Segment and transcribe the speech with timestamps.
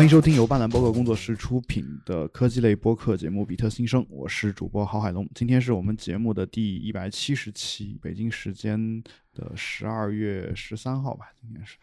[0.00, 5.28] 欢迎收听由半蓝播客工作室出品的科技类播客节目《比特新生》，我是主播郝海龙。
[5.34, 9.02] 今天是我们节目的第一百七十期，北京时间
[9.34, 11.76] 的十二月十三号吧，今天是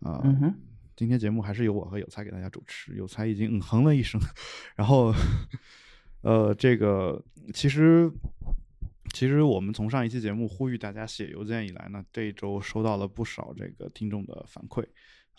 [0.00, 0.20] 啊。
[0.22, 0.54] 嗯哼，
[0.94, 4.20] 今天节目还是由我和有才给大家主持，有才已经嗯哼了一声，
[4.76, 5.10] 然后
[6.20, 8.12] 呃，这个其实
[9.14, 14.84] 其实我们从上一期节目呼吁大家写邮件以来呢，这一周收到了不少这个听众的反馈。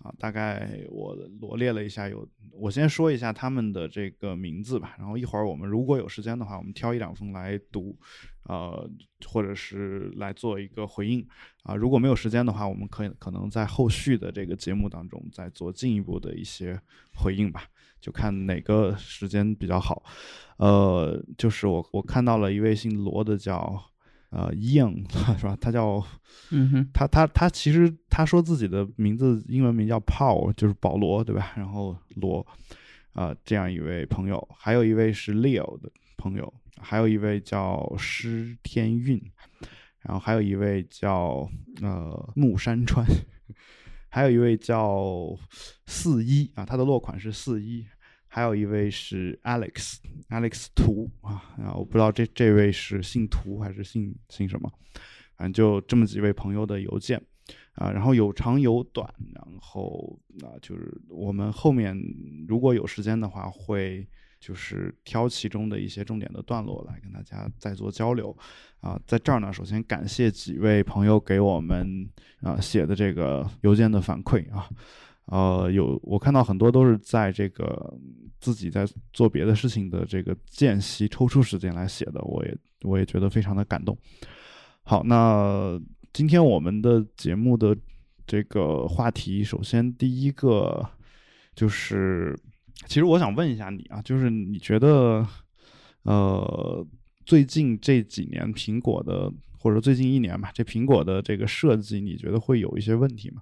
[0.03, 7.97] 啊，大概我罗列了一下，有我先说一下他们的这个名字吧，然后一会儿我们如果有时间的话，我们挑一两封来读，
[8.43, 8.89] 呃，
[9.25, 11.25] 或者是来做一个回应
[11.63, 11.73] 啊。
[11.73, 16.77] 如果没有时间的话，我们可以可能在后续的这个节目当中再做进一步的一些
[17.15, 17.63] 回应吧，
[18.01, 20.03] 就看哪个时间比较好。
[20.57, 23.92] 呃，就是我我看到了一位姓罗的叫。
[24.35, 25.05] 呃，Young
[25.37, 25.55] 是吧？
[25.61, 26.03] 他叫，
[26.49, 31.53] 嗯哼，他他他其实他说自己的名字英文名叫 Paul，就是保罗，对吧？
[31.55, 32.43] 然后罗，
[33.13, 39.21] 啊，这样一位朋友，还有一位是 Leo 的朋友，还有一位叫施天运，
[40.01, 41.47] 然后还有一位叫
[41.83, 43.05] 呃木山川，
[44.09, 45.37] 还有一位叫
[45.85, 47.85] 四一啊，他的落款是四一。
[48.35, 54.67] 还有一位是 Alex，Alex 图啊，啊，我不知道这这位是姓图还是姓姓什么，
[55.37, 57.21] 反正就这么几位朋友的邮件
[57.75, 61.95] 啊，然后有长有短，然后啊，就是我们后面
[62.47, 64.03] 如果有时间的话，会
[64.39, 68.35] 就是挑其中的一些重点的段落来跟大家再做交流
[68.79, 72.09] 啊，在这儿呢，首先感谢几位朋友给我们
[72.41, 74.67] 啊写的这个邮件的反馈啊。
[75.25, 77.97] 呃，有我看到很多都是在这个
[78.39, 83.97] 自己在做别的事情的这个间隙抽出时间来写的，我也我也觉得非常的感动。
[84.83, 85.79] 好，那
[86.11, 87.75] 今天我们的节目的
[88.27, 90.85] 这个话题，首先第一个
[91.55, 92.37] 就是，
[92.85, 95.25] 其实我想问一下你啊，就是你觉得，
[96.03, 96.85] 呃，
[97.25, 103.41] 最近这几年苹果的，或者最近一年吧，这苹果的这个设计，你觉得会有一些问题吗？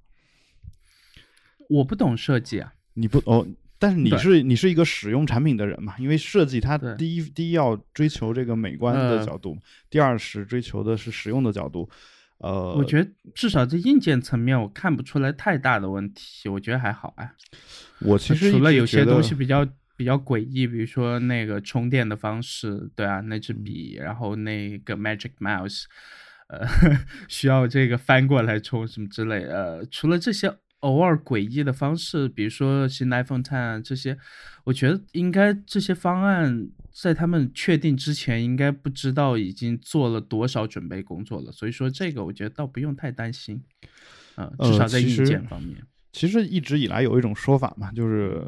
[1.71, 3.47] 我不懂设计啊，你不哦，
[3.79, 5.95] 但是你是你是一个使用产品的人嘛？
[5.97, 9.57] 因为设计它第一第一要追求这个美观的角度，
[9.89, 11.89] 第二是追求的是实用的角度。
[12.39, 17.31] 呃，我觉得至少在硬件层面，我看不出来太大的问题，我觉得还好啊。
[17.99, 19.65] 我其实除了有些东西比较
[19.95, 25.83] 比较诡异，比如说那个充电的方式，对啊，那支笔，然后那个 Magic Mouse，
[26.49, 26.67] 呃，
[27.29, 30.53] 需要这个翻过来充什么之类，呃，除了这些。
[30.81, 34.17] 偶尔诡异的方式，比如说新 iPhone Ten 这些，
[34.63, 41.51] 我觉得应该这些方案在他们确定之前，应该不知道已经做了多少准备工作了。
[41.51, 43.63] 所以说这个我觉得倒不用太担心，
[44.35, 45.77] 呃，至少在硬件方面。
[46.11, 48.45] 其实一直以来有一种说法嘛，就是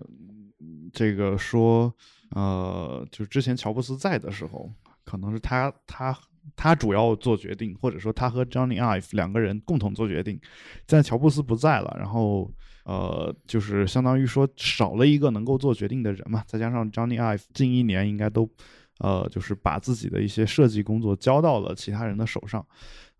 [0.91, 1.93] 这个说，
[2.31, 4.71] 呃，就是之前乔布斯在的时候，
[5.03, 6.17] 可能是他他。
[6.55, 10.39] 他主要做决定，或者说他和 Johnny Ive 两个人共同做决定。
[10.87, 12.51] 现在乔布斯不在了，然后
[12.85, 16.43] 呃，就是相当于说少了一个能够做决定的人嘛。
[16.45, 18.49] 再加上 Johnny Ive 近一年应该都
[18.99, 22.65] 呃，就是把自己的一些设计工作交到了其他人的手上，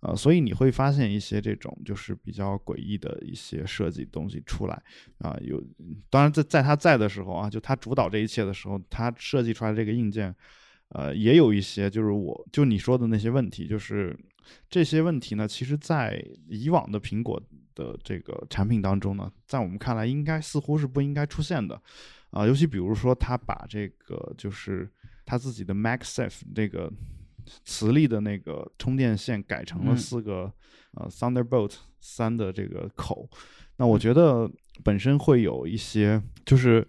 [0.01, 4.81] 呃，所以你会发现一些这种就是比较诡异的一些设计东西出来
[5.19, 5.35] 啊。
[5.41, 5.63] 有，
[6.09, 10.35] 当然在在他在的时候啊，就他主导这一切的时候，他设计出来这个硬件。
[10.93, 14.15] 呃，也有一些，就是我就你说的那些问题，就是
[14.69, 17.41] 这些问题呢，其实，在以往的苹果
[17.73, 21.81] 的这个产品当中呢，在我们看来，应该似乎是不应该出现的，
[22.29, 24.87] 啊，尤其比如说，他把这个就是
[25.25, 26.93] 他自己的 MagSafe 这个
[27.65, 30.53] 磁力的那个充电线改成了四个
[30.91, 33.27] 呃 Thunderbolt 三的这个口，
[33.77, 34.47] 那我觉得
[34.83, 36.87] 本身会有一些就是。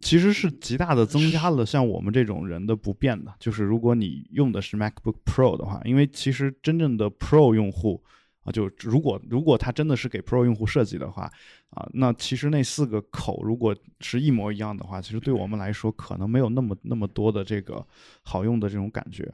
[0.00, 8.02] 其实是极大的增加了像我们这种人的不便的，就是如果你用的是 MacBook Pro 的话，因为其实真正的 Pro 用户
[8.44, 11.30] 啊，就如果如果它真的是给 Pro 用户设计的话
[11.70, 17.84] 啊，那其实那四个口如果是一模一样的话，其实对我们来说可能没有那么那么多的这个
[18.22, 19.24] 好用的这种感觉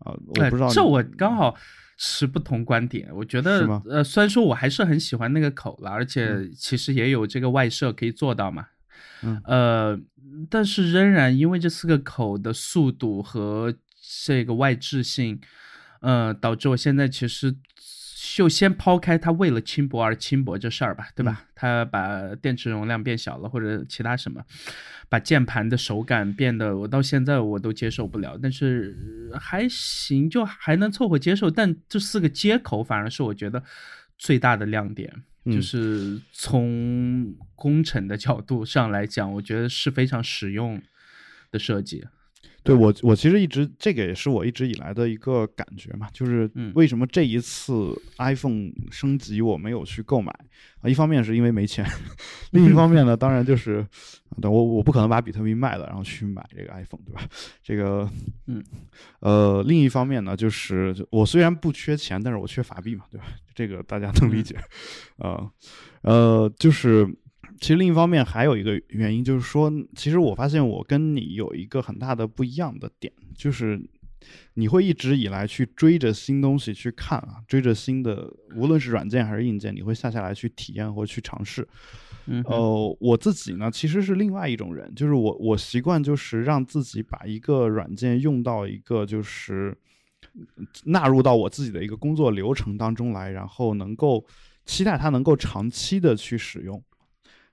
[0.00, 0.12] 啊。
[0.26, 1.54] 我不知道这我刚好
[1.96, 8.66] 持不同观点，我觉得呃，虽然说我还是很喜欢那个口了，而且其实也有这个外设可以做到嘛。
[9.44, 9.98] 呃，
[10.50, 13.74] 但是仍然因为这四个口的速度和
[14.24, 15.40] 这个外置性，
[16.00, 17.54] 呃，导致我现在其实
[18.36, 21.44] 就先抛开它为了轻薄而轻薄这事儿吧，对吧？
[21.54, 24.42] 它把电池容量变小了或者其他什么，
[25.08, 28.96] 把键盘的手感变得我到现在我都接受不了，但是
[29.40, 31.50] 还行，就还能凑合接受。
[31.50, 33.62] 但这四个接口反而是我觉得
[34.18, 35.24] 最大的亮点。
[35.46, 40.82] 就是从工程的角度上来讲，我觉得是非常实用
[41.50, 42.04] 的设计。
[42.66, 50.32] 对我，我其实一直这个也是我一直以来的一个感觉嘛，就是为什么这一次 iPhone 升级我没有去购买
[50.80, 50.88] 啊？
[50.88, 51.86] 一方面是因为没钱，
[52.50, 53.86] 另一方面呢，当然就是
[54.42, 57.22] 我我不可能把比特币卖了然后去买这个 iPhone，对吧？
[57.62, 58.10] 这个，
[58.46, 58.62] 嗯，
[59.20, 63.26] 呃，另一方面呢，就是我虽然不缺钱，但是我缺法币嘛，对吧？
[63.54, 64.56] 这个大家能理解，
[65.18, 65.48] 啊，
[66.02, 67.08] 呃，就是。
[67.60, 73.80] 其实另一方面还有一个原因，就是说，其实我发现我跟你有一个很大的不一样的点，就是
[74.54, 81.66] 你会一直以来去追着新东西去看啊，追着新的，无论是软件还是硬件，你会下下来去体验或去尝试。
[82.44, 89.76] 呃，我自己呢，其实是另外一种人，就是我我习惯就是让自己把一个软件用到一个就是
[90.84, 94.26] 纳入到我自己的一个工作流程当中来，然后能够
[94.64, 96.82] 期待它能够长期的去使用。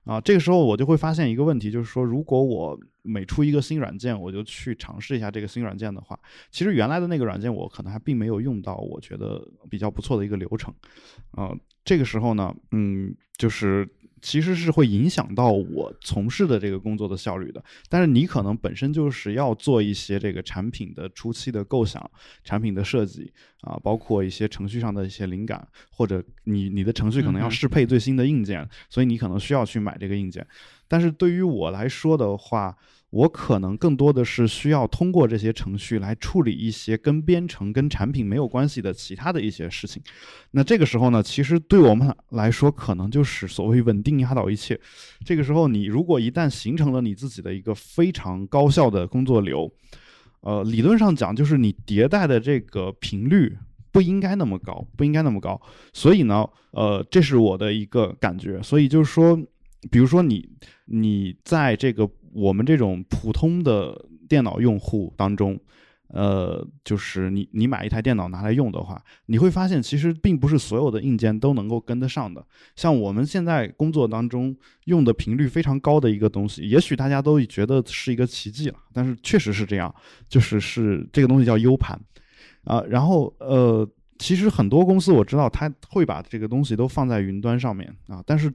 [0.05, 6.19] 啊，这个时候我就会发现一个问题，就是说，如果我每出一个新软件，我就去尝试一下这个新软件的话，
[6.51, 10.73] 其实原来的那个软件我可能还并没有用到，我觉得比较不错的一个流程。
[11.31, 11.51] 啊，
[11.85, 13.87] 这个时候呢，嗯，就是。
[14.23, 22.09] 其实是会影响到我从事的这个工作的效率的，但是你可能本身就是要做一些这个产品的初期的构想、
[22.41, 23.29] 产品的设计
[23.59, 30.47] 啊，包括一些程序上的一些灵感，或者你你的程序可能要适配最新的硬件，所以你可能需要去买这个硬件。
[30.87, 32.75] 但是对于我来说的话，
[33.13, 40.01] 我可能更多的是需要通过这些程序来处理一些跟编程、跟产品没有关系的其他的一些事情。
[40.49, 44.79] 那这个时候呢，其实对我们来说，可能就是所谓稳定压倒一切。
[45.23, 49.71] 这个时候，你如果一旦形成了你自己的一个非常高效的工作流，
[50.39, 53.55] 呃，理论上讲，就是你迭代的这个频率
[53.91, 55.61] 不应该那么高，不应该那么高。
[55.93, 58.59] 所以呢，呃，这是我的一个感觉。
[58.63, 59.39] 所以就是说，
[59.91, 60.49] 比如说你，
[60.85, 62.09] 你在这个。
[62.33, 65.59] 我们这种普通的电脑用户当中，
[66.07, 72.45] 呃，就是你你买一台电脑拿来用的话，你会发现其实并不是所有的硬件都能够跟得上的。
[72.75, 79.93] 像我们现在工作当中用的频率非常高的一个东西，也许大家都觉得是一个奇迹了，但是确实是这样，
[80.27, 81.99] 就是是这个东西叫 U 盘
[82.63, 82.83] 啊。
[82.89, 83.87] 然后呃，
[84.17, 88.51] 其实很多公司我知道他会把这个东西都放在云端上面啊，但是。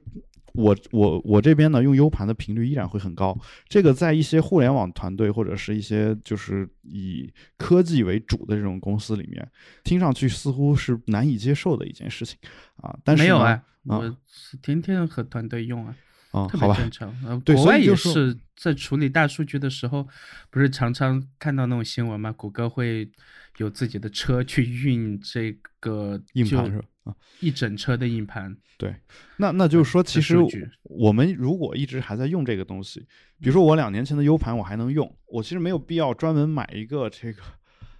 [0.53, 3.37] 我我我这边呢，用 U 盘的频率依然会很高。
[3.67, 9.47] 这个在一些互联网团队或者是一些就是以科技为主的这种公司里面，
[9.83, 12.37] 听上去似乎是难以接受的一件事情
[12.77, 12.97] 啊。
[13.03, 15.95] 但是没有啊，我是天天和团队用啊，
[16.31, 17.41] 啊，好吧，正常。
[17.41, 20.07] 国外也是在处理大数据的时候，
[20.49, 22.31] 不是常常看到那种新闻吗？
[22.31, 23.09] 谷歌会
[23.57, 26.85] 有自己的车去运这个硬盘是吧？
[27.09, 28.55] 啊，一整车的硬盘。
[28.77, 28.95] 对，
[29.37, 30.37] 那那就是说，其实
[30.83, 33.01] 我们如果一直还在用这个东西，
[33.41, 37.41] 比如说我两年前的 U 盘我还能用，我其实没有必要专门买一个这个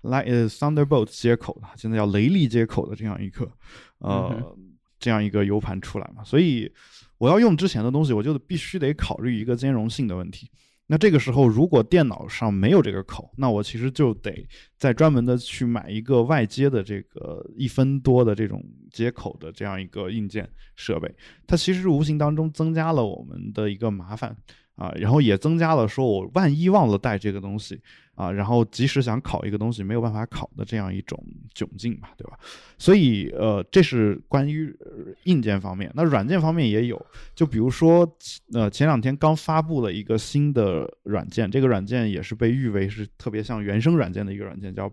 [0.01, 3.51] Like Thunderbolt 接口的，现在叫雷利接口的这样一个
[3.97, 4.57] 呃
[4.99, 6.23] 这样一个 U 盘出来嘛。
[6.23, 6.71] 所以
[7.17, 10.49] 我要用之前的东西，我就必须得考虑一个兼容性的问题。
[10.91, 18.59] 那这个时候，如果电脑上没有这个口，那我其实就得再专门的去买一个外接的这个一分多的这种
[18.89, 21.13] 接口的这样一个硬件设备，
[21.45, 24.35] 它其实无形当中增加了我们的一个麻烦。
[24.79, 27.77] 啊，然后也增加了说，我万一忘了带这个东西
[28.15, 31.21] 啊，然后即使想考一个东西没有办法考的这样一种
[31.53, 32.39] 窘境吧，对吧？
[32.77, 34.73] 所以呃，这是关于
[35.25, 35.91] 硬件方面。
[35.93, 37.05] 那软件方面也有，
[37.35, 38.09] 就比如说
[38.53, 44.89] 呃，前两天刚发布了一个新的软件，这个软件也是被誉为是特别像原生软件的一个软件，叫。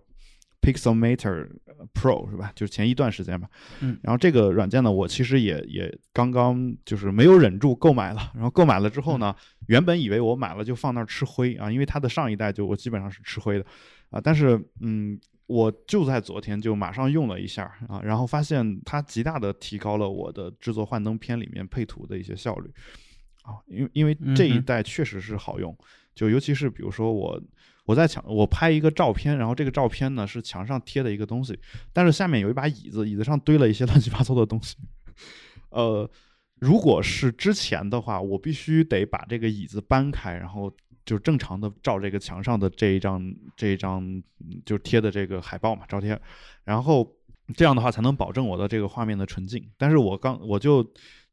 [0.66, 1.48] Pixelmator
[1.94, 2.50] Pro 是吧？
[2.56, 3.48] 就是前一段时间吧。
[3.80, 3.96] 嗯。
[4.02, 8.32] 然后这个软件呢，我其实也也刚刚就是没有忍住购买了。
[8.34, 9.32] 然后购买了之后呢，
[9.68, 13.66] 原本以为我买了就放那儿吃灰啊，因为它的上一代就我基本上是吃灰的
[14.10, 14.20] 啊。
[14.20, 22.68] 但是嗯，我就在昨天就马上用了一下啊，然后发现它极大的提高了我的制作幻灯片里面配图的一些效率
[23.42, 23.62] 啊。
[23.68, 25.76] 因为因为这一代确实是好用，
[26.12, 27.40] 就尤其是比如说我。
[27.86, 31.56] 我在墙，我拍一个照片，然后这个照片呢是墙上贴的一个东西，
[31.92, 34.76] 但是下面有一把椅子，椅子上堆了一些 乱七八糟的东西。
[35.70, 36.10] 呃，
[36.58, 40.70] 如果是之前的话，我必须得把这个椅子搬开，然后
[41.04, 43.22] 就正常的照这个墙上的这一张
[43.56, 44.22] 这一张
[44.64, 46.20] 就贴的这个海报嘛，照贴，
[46.64, 47.08] 然后
[47.54, 49.64] 这样的话才能保证我的这个画面的纯净。
[49.78, 50.84] 但是我刚我就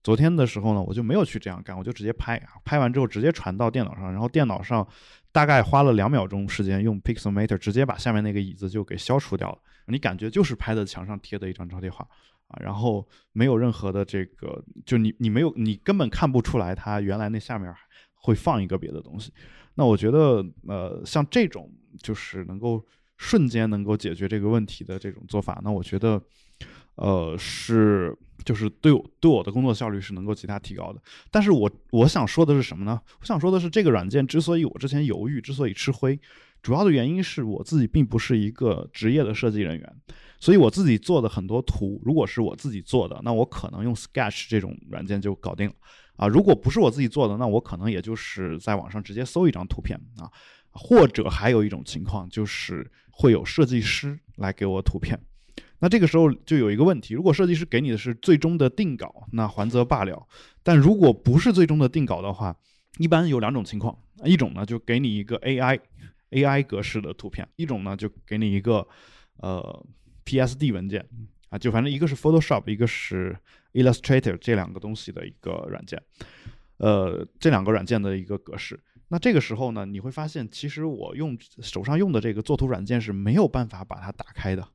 [0.04, 4.88] 昨天的时候呢，我就没有去这样干，我就直接拍啊，拍完之后直接传到电脑上，然后电脑上。
[5.34, 9.58] 大概花了两秒钟时间，用 Pixelmator 直接把下面那个椅子就给消除掉了。
[9.88, 12.08] 你感觉就是拍在墙上贴的一张招贴画
[12.48, 17.74] 啊，然后没有任何的这个，就你你没有你根本看不出来它原来那下面
[18.13, 19.34] 会放一个别的东西。
[19.74, 22.86] 那我觉得呃，像这种就是能够
[23.18, 26.22] 瞬间能够解决这个问题的这种做法，那我觉得
[26.96, 31.02] 呃是就是对我对我的工作效率是能够极大提高的。
[31.32, 33.00] 但是我我想说的是什么呢？
[33.20, 36.20] 我想说的是这个软件之所以我之前犹豫，之所以吃灰。
[36.62, 39.96] 主要的原因是我自己并不是一个职业的设计人员，
[40.40, 45.76] 所以我自己做的很多图，如果是我自己做的，那我可能用 Sketch 这种软件就搞定了
[46.16, 46.26] 啊。
[46.26, 50.32] 如果不是我自己做的，那我可能也就是在网上直接搜一张图片啊，
[50.72, 55.20] 或者还有一种情况就是会有设计师来给我图片。
[55.84, 60.16] 那这个时候就有一个问题，如果设计师给你的是最终的定稿，那还则罢了；
[60.63, 62.56] 但如果不是最终的定稿的话，
[63.00, 65.78] 一般有两种情况，一种呢就给你一个 AI。
[66.32, 68.88] AI 格式的图片，一种呢就给你一个
[69.38, 69.86] 呃
[70.25, 71.06] PSD 文件
[71.50, 73.38] 啊，就反正一个是 Photoshop，一个是
[73.74, 76.02] Illustrator 这两个东西的一个软件，
[76.78, 78.80] 呃，这两个软件的一个格式。
[79.10, 84.68] 那这个时候呢，你会发现，其实我用手上用的这个作图软件是没有办法把它打开的。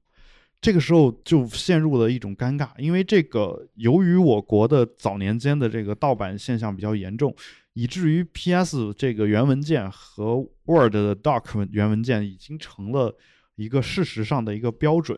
[0.61, 7.35] 这个时候就陷入了一种尴尬，因为这个由于我国的早年间的这个盗版现象比较严重。
[7.75, 13.17] 以至于 PS 这个原文件和 Word 的 Doc 原文件已经成了
[13.55, 15.17] 一个事实上的一个标准，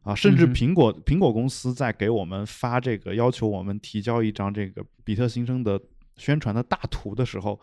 [0.00, 5.78] 啊，甚至苹果苹果公司在给我们发这个要求我们提交一张这个比特新生的
[6.16, 7.60] 宣传的大图的时候。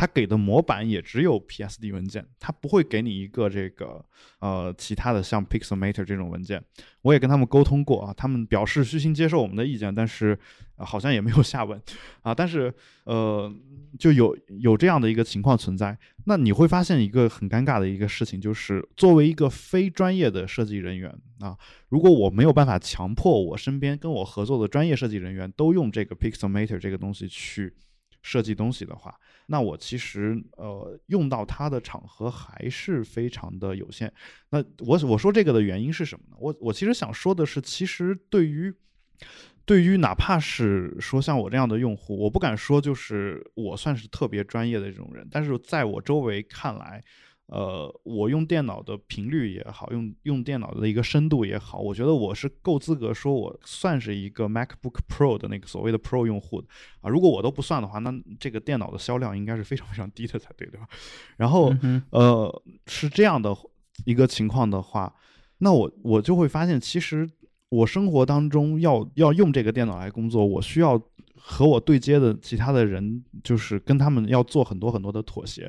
[0.00, 4.02] 他给的模板也只有 PSD 文件，他不会给你一个这个
[4.38, 6.64] 呃其他的像 Pixelmator 这种文件。
[7.02, 10.38] 我也跟他们沟通过啊，他们表示虚心接受我们的意见，但是
[10.78, 11.78] 好像也没有下文
[12.22, 12.34] 啊。
[12.34, 12.72] 但是
[13.04, 13.54] 呃，
[13.98, 15.98] 就有有这样的一个情况存在。
[16.24, 21.54] 那你会发现一个很尴尬的一个事情，就是作为一个非专业的设计人员啊，
[21.90, 27.74] 如果我没有办法强迫我身边跟我合作的专业设计人员都用这个 Pixelmator 这个东西去
[28.22, 29.14] 设计东西的话。
[29.50, 34.12] 那我其实呃用到它的场合还是非常的有限。
[34.50, 36.36] 那我我说这个的原因是什么呢？
[36.38, 38.72] 我我其实想说的是，其实对于
[39.64, 47.02] 对于哪怕是说像我这样的用户，我不敢说就是我算是特别专业的这种人，但是在我周围看来。
[47.50, 56.68] 呃，我用电脑的频率也好，用用电脑的一个深度也好，我觉得我是够资格说，我算是一个 MacBook Pro 的那个所谓的 Pro 用户的
[57.00, 57.10] 啊。
[57.10, 60.86] 如果我都不算的话，那这个电脑的销量应该是非常非常低的才对，对吧？
[61.36, 61.74] 然后，
[62.10, 63.52] 呃，是这样的
[64.04, 65.12] 一个情况的话，
[65.58, 67.28] 那我我就会发现，其实
[67.68, 70.96] 我生活当中要要用这个电脑来工作，我需要
[71.34, 75.68] 和我对接的其他的人，就是跟他们要做很多很多的妥协。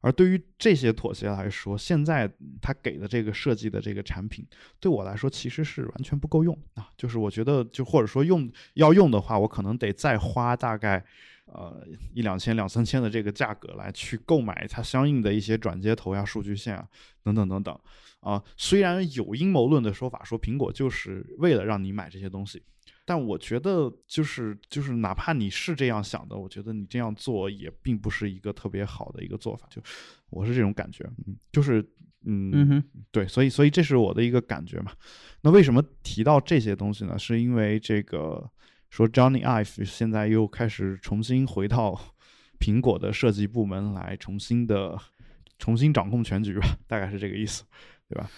[0.00, 4.46] 而对于这些妥协来说，现在他给的这个设计的这个产品，
[4.78, 6.88] 对我来说其实是完全不够用啊。
[6.96, 11.04] 就是我觉得，就或者说用要用的话，我可能得再花大概
[11.46, 11.84] 呃
[12.14, 16.86] 一两千、两三千的这个价格来去购买它相应的一些转接头呀、数据线啊
[17.22, 17.78] 等等等等
[18.20, 18.42] 啊。
[18.56, 22.62] 虽然有阴谋论的说法说苹果就是为了让你买这些东西。
[23.08, 29.68] 但我觉得，就是就是，哪怕你是这样想的，我觉得你这样做也并不是一个特别好的一个做法。
[29.70, 29.80] 就
[30.28, 31.80] 我是这种感觉，嗯，就是
[32.24, 32.82] 嗯，
[33.12, 34.90] 对，所以所以这是我的一个感觉嘛。
[35.40, 37.16] 那为什么提到这些东西呢？
[37.16, 38.50] 是因为这个
[38.90, 41.96] 说 Johnny Ive 现在又开始重新回到
[42.58, 44.98] 苹果的设计部门来，重新的
[45.60, 47.62] 重新掌控全局吧，大概是这个意思，
[48.08, 48.28] 对吧？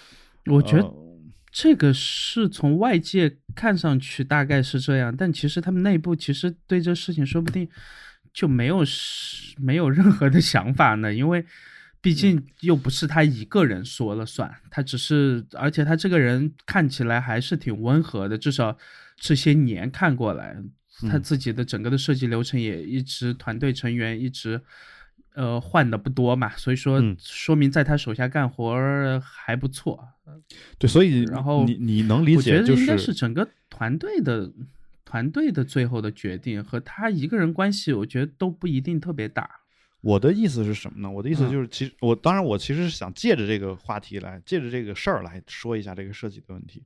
[0.45, 1.09] 我觉得。
[1.51, 7.69] 这个是从外界看上去大概是这样，但其实他们内部其实对这事情说不定
[8.33, 11.45] 就没有是没有任何的想法呢，因为
[12.01, 18.77] 毕竟又不是他一个人说了算，他只是，而且他这个人看起来还是挺温和的，至少
[19.17, 20.57] 这些年看过来，
[21.11, 24.61] 他自己的整个的设计流程也一直团队成员一直。
[25.39, 28.75] 呃，换的不多嘛，所以说说明在他手下干活
[29.21, 30.05] 还不错。
[30.79, 34.51] 对，所以然后你你能理解，就是应该是整个团队的
[35.05, 39.49] 团队的最后的决定和他一个人关系，我觉得都不一定特别大。
[40.01, 41.09] 我的意思是什么呢？
[41.09, 46.83] 我的意思就是，其实我当然我其实是想借着这个话题来，借着这个事儿来说一下这个设计的问题。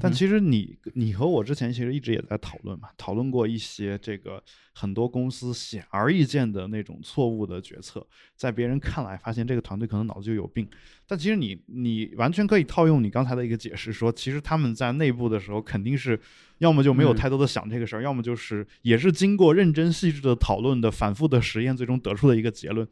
[0.00, 10.68] 但其实你你和我之前其实一直也在讨论嘛，讨论过一些这个很多公司显而易见的那种错误的决策，在别人看来发现这个团队可能脑子就有病，
[11.06, 16.18] 但其实你你完全可以套用你刚才的一个解释，说其实他们在内部的时候肯定是
[16.58, 22.86] 要么就没有太多的想这个事儿，要么就是也是经过认真细致的讨论的反复的实验，最终得出的一个结论。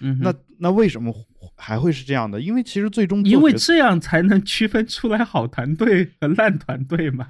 [0.00, 1.12] 嗯，那那为什么
[1.56, 2.40] 还会是这样的？
[2.40, 5.94] 因为其实最终因为这样才能区分出来好团队。
[6.20, 7.28] 和烂团队嘛，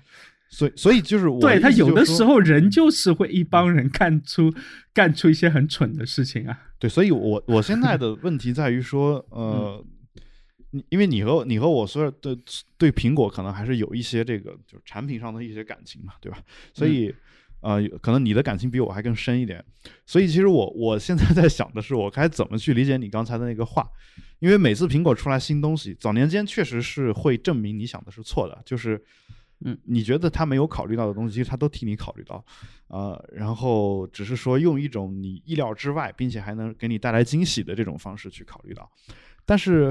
[0.49, 4.53] 所以所以就是我对他有的时候人就是会一帮人干出
[4.93, 6.59] 干出一些很蠢的事情啊。
[6.79, 9.85] 对，所以我我现在的问题在于说，呃，
[10.89, 12.37] 因为你和你和我所有的
[12.79, 16.39] 对苹果可能还是有一些这个就是产品上的一些感情嘛，对吧？
[16.73, 17.15] 所以。
[17.65, 19.65] 呃，可能你的感情比我还更深一点，
[20.05, 23.89] 所以其实我我现在在想的是，我该怎么去理解你刚才的那个话，
[24.39, 29.03] 因为每次苹果出来新东西，早年间确实是会证明你想的是错的，就是，
[29.65, 32.45] 嗯，你觉得他没有考虑到的东西，其实他都替你考虑到，
[32.89, 38.91] 呃，然后只是说用一种你意料之外，并且还能给你带来惊喜的这种方式去考虑到，
[39.47, 39.91] 但是。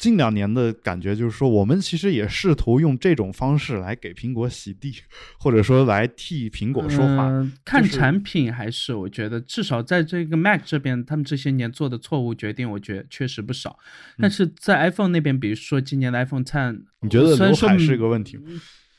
[0.00, 4.94] 近两年的感觉就是说，我们其实也试图用这种方式来给苹果洗地，
[5.38, 7.30] 或者说来替苹果说话。
[7.66, 13.78] 看产品还是我觉得，至少在这个 Mac 这边，他们这些年做的错误决定，我觉得确实不少。
[14.18, 18.44] 但是在 iPhone 那边，比如说今年的 iPhone Ten，你觉得刘海是个问题吗？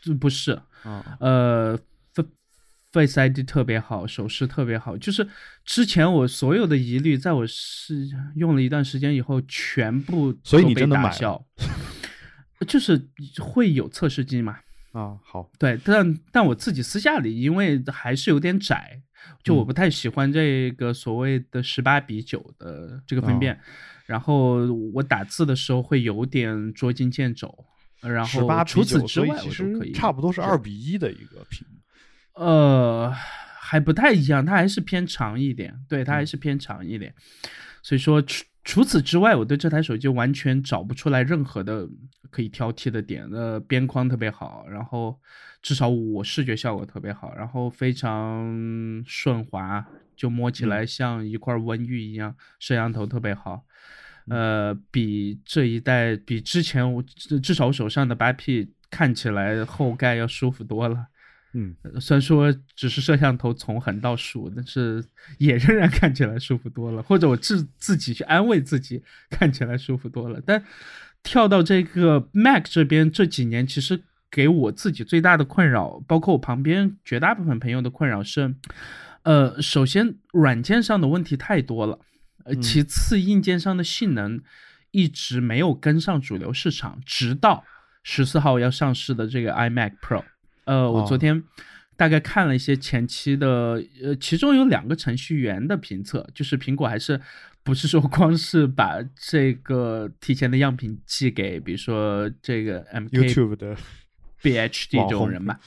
[0.04, 0.52] 这不是
[0.84, 1.80] 啊，呃。
[2.92, 5.26] Face ID 特别好，手势特别好，就是
[5.64, 11.46] 之前我所有的疑虑，在我是用了一段时间以后，全部所以你真的买了，
[12.68, 13.08] 就是
[13.40, 14.60] 会有测试机嘛？
[14.92, 19.02] 啊，好，对，但但我自己私下里，因为还是有点窄，
[19.42, 23.58] 就我不太喜欢这个所谓的十八比九的这个分辨，
[24.06, 27.66] 然后我打字的时候会有点捉襟见肘，
[28.02, 31.66] 然后除此之外，其实差不多是二比一的一个屏。
[32.34, 33.14] 呃，
[33.60, 37.14] 还不太一样，它还是偏长一点，对，它还是偏长一点。
[37.84, 41.88] 所以说，除除此之外，我对这台手机完全找不出来任何的
[42.30, 43.28] 可以挑剔的点。
[43.32, 45.20] 呃，边框特别好，然后
[45.62, 49.84] 至少我视觉效果特别好，然后非常顺滑，
[50.16, 52.36] 就摸起来像一块温玉一样。
[52.60, 53.66] 摄像头特别好，
[54.30, 57.04] 呃，比这一代，比之前我
[57.42, 61.08] 至少我手上的八 P 看起来后盖要舒服多了。
[61.54, 65.04] 嗯，虽然说只是摄像头从横到竖，但是
[65.38, 67.04] 也仍然看起来舒服多了。
[67.04, 70.42] 或者我自自己去安慰自己，看起来舒服多了。
[70.46, 70.64] 但
[71.24, 78.56] 跳到这个 Mac 这边，这几年其实给我自己最大的困扰，包括我旁边绝大部分朋友的困扰是，
[79.24, 82.00] 呃，首先软件上的问题太多了，
[82.46, 84.42] 呃，其次硬件上的性能
[84.92, 87.66] 一直没有跟上主流市场，直到
[88.04, 90.24] 十四号要上市的这个 iMac Pro。
[90.66, 91.44] 呃，我昨天
[91.96, 97.20] 大概看了一些前期的，呃，其中有两个程序员的评测，就是苹果还是
[97.64, 103.76] 不是说光是把这个提前的样品寄给，比如说这个 M YouTube 的
[104.42, 105.60] BHD 这种人吧，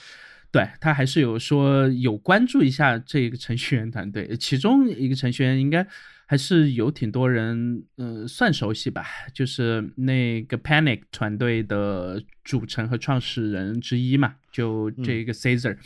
[0.50, 5.86] 对他还是有说有关注一下这个程序员团队，其中一个程序员应该。
[6.26, 15.76] 还是有挺多人，嗯，算熟悉吧，就是那个 Panic 团队的组成和创始人之一嘛，就这个 Caesar。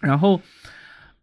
[0.00, 0.40] 然后，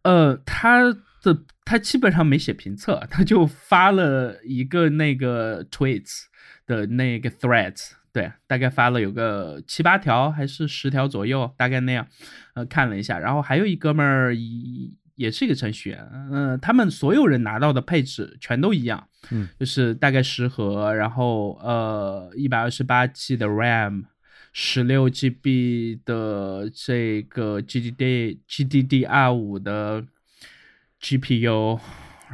[0.02, 6.24] 呃，他的他基本上没写评测，他就发了一个那个 Tweets
[6.66, 12.08] 的那个 Threads，对，大概发了有个七八条还是十条左右，大概那样。
[12.56, 14.98] 呃，看了一下，然后还有一哥们儿一。
[15.20, 24.06] 也是一个程序员，嗯，他们所有人拿到的配置全都一样，嗯，就是大概十核，然后呃一百二十八 G 的 RAM，
[24.54, 30.06] 十六 GB 的这个 GDD GDDR 五的
[31.02, 31.78] GPU，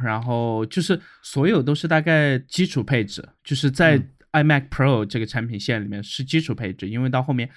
[0.00, 7.50] 然后就是所有都是大概基础配置，就是在 iMac Pro 这个产品线里面是基础配置，因为到后面。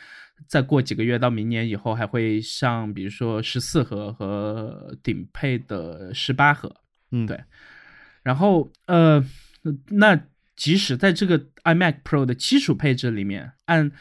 [0.47, 6.75] 再过几个月到明年以后，还会上，比如说十四核和顶配的十八核，
[7.11, 7.39] 嗯，对。
[8.23, 9.23] 然后，呃，
[9.89, 10.19] 那
[10.55, 13.91] 即使在这个 iMac Pro 的基础配置里面，按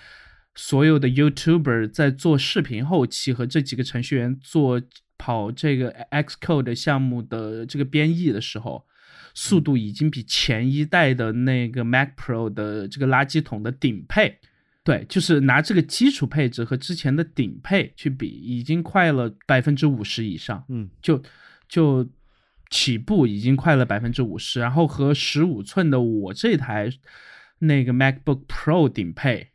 [0.54, 4.82] 所有的 YouTuber 在做视频后期和这几个程序员做
[5.16, 8.86] 跑这个 Xcode 项目的这个编译的时候，
[9.34, 14.40] 速度已经比前一代的那个 Mac Pro 的这个垃圾桶的顶配。
[14.88, 20.64] 对，就是拿这个基础配置和之前的顶配去比，已经快了百分之五十以上。
[20.70, 21.22] 嗯，就
[21.68, 22.08] 就
[22.70, 26.90] 起步已经快了百分之五十，然后和十五寸的我这台
[27.58, 29.48] 那个 MacBook Pro 顶配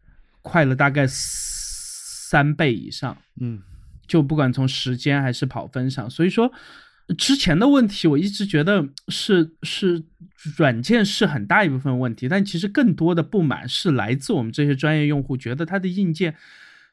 [0.43, 3.17] 快了大概三倍以上。
[3.41, 3.63] 嗯，
[4.05, 6.53] 就不管从时间还是跑分上，所以说。
[7.17, 10.03] 之前的问题，我一直觉得是是
[10.57, 16.35] 软件是很大一部分问题，但其实更多的不满是来自我们这些专业用户，觉得它的硬件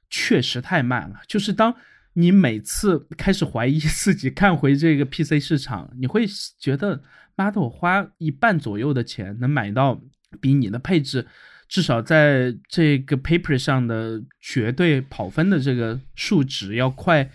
[0.09, 1.21] 确实太慢了。
[1.27, 1.75] 就是当
[2.15, 6.27] 你每次开始怀疑 自己看回这个 PC 市场，你会
[6.59, 7.03] 觉得，
[7.37, 10.03] 妈的，我花一半左右的钱能买到
[10.41, 11.27] 比你的配置
[11.69, 17.31] 至少在这个 paper 上的绝对跑分的这个数值要快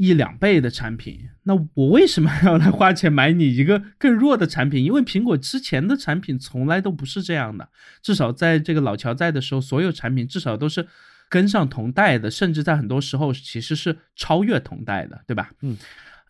[0.00, 4.82] 一两倍的产品，那我为什么要来花钱买你一个更弱的产品？
[4.82, 7.68] 因为苹果之前的产品从来都不是这样的，
[8.00, 10.88] 至少在这个老乔在的时候，所有产品至少都是
[11.28, 15.50] 跟上同代的，甚至在很多时候其实是超越同代的，对吧？
[15.60, 15.76] 嗯。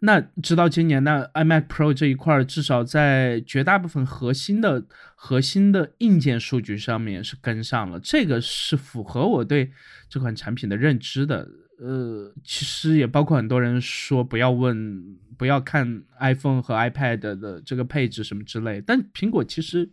[0.01, 4.83] 那直到今年，那 iMac Pro 这一块至少在绝大部分核心的
[5.15, 9.71] 核心的硬件数据上面是跟上了，这个是符合我对
[10.09, 11.47] 这款产品的认知的。
[11.81, 19.91] 呃，其实也包括很多人说不要问、不要看 iPhone 和 iPad 的这个配置什么之类，但苹果其实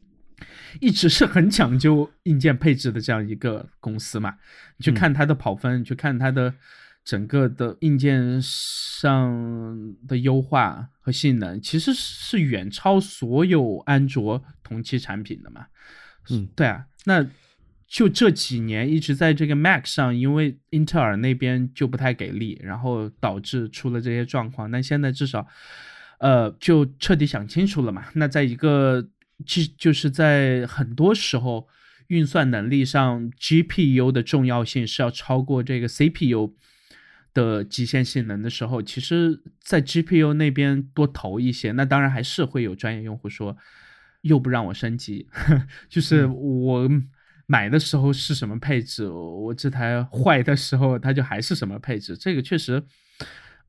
[0.80, 4.36] 一直是很讲究硬件配置的这样一个公司嘛。
[4.78, 6.54] 你去看它的跑分，你去看它的。
[7.08, 15.67] 整个的硬件上的优化和性能，其实是远超所有安卓同期产品的嘛？
[16.30, 17.26] 嗯，对啊，那
[17.88, 24.69] 就这几年一直在这个 Mac 上，因为英特尔那边就不太给力，然后导致出了这些状况。
[24.69, 25.47] 那现在至少，
[26.19, 28.06] 呃，就彻底想清楚了嘛？
[28.13, 29.08] 那在一个
[29.45, 31.67] 就就是在很多时候，
[32.08, 36.54] 运算能力上，GPU 的重要性是要超过这个 CPU。
[37.34, 43.56] 的极限性能的时候，其实，在 GPU 那边多投一些，那当然还是会有专业用户说，
[44.21, 45.28] 又不让我升级，
[45.88, 46.89] 就是我
[47.47, 52.15] 买的时候是什么配置，我这台坏的时候它就还是什么配置。
[52.15, 52.83] 这个确实，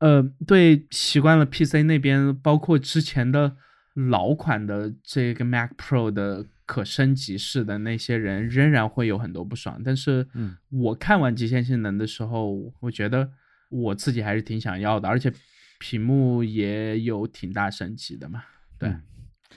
[0.01, 3.57] 呃，对习惯了 PC 那边，包括之前的
[3.95, 9.81] 老款的这个 Mac Pro 的可升级式的那些人，仍然会有很多不爽。
[9.83, 13.31] 但是，嗯，我看完极限性能的时候，我觉得。
[13.71, 15.31] 我自己还是挺想要的，而且
[15.79, 18.43] 屏幕也有挺大升级的嘛。
[18.79, 18.91] 对，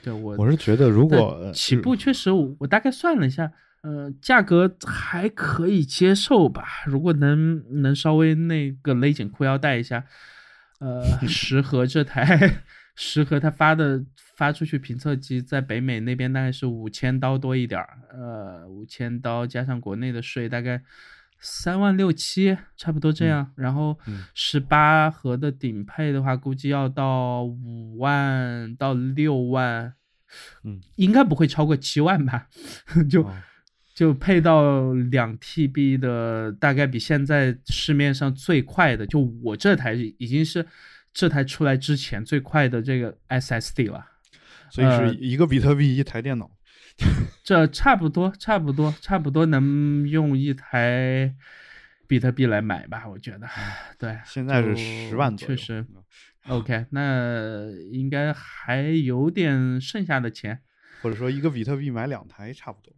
[0.02, 3.50] 对我我是觉得，如果起步确实，我大概算了一下，
[3.82, 6.64] 呃，价格还可以接受吧。
[6.86, 10.04] 如果能能稍微那个勒紧裤腰带一下，
[10.80, 12.62] 呃， 十核这台
[12.94, 20.82] 十核它发的发出去评测机在北美那边大概是五千刀多一点儿，呃，五千刀加上国内的税大概。
[21.44, 23.50] 三万六七，差不多这样。
[23.56, 23.98] 然后
[24.32, 29.92] 十八核的顶配的话，估计要到五万到六万，
[30.62, 32.46] 嗯，应该不会超过七万吧？
[33.10, 33.28] 就
[33.94, 40.66] 就配到两 TB 的，大概比现在市面上最快的，就我这台已经是
[41.12, 44.06] 这台出来之前最快的这个 SSD 了。
[44.70, 46.50] 所以是一个比特币一台电脑。
[47.44, 51.34] 这差不多，差不多，差不多能用一台
[52.06, 53.06] 比特币来买吧？
[53.08, 53.46] 我觉得，
[53.98, 55.84] 对，现在是十万确实。
[56.48, 60.60] OK，那应该还有点剩下的钱，
[61.02, 62.94] 或者说一个比特币买两台差不多。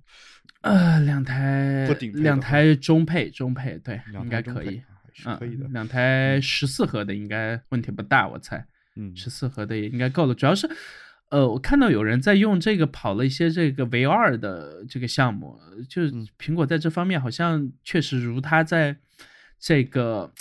[0.65, 4.81] 呃，两台，两台中配，中配，对，应该可以，
[5.13, 5.69] 是可以的。
[5.69, 8.67] 两台十四核的应该问题不大，我猜。
[8.97, 10.67] 嗯，十四核的也应该够了，主要是。
[11.29, 18.97] 呃，我看到有人在用这个跑了一些这个 V 二的这个项目，就是苹果在这方面好像确实如他在
[19.59, 20.33] 这个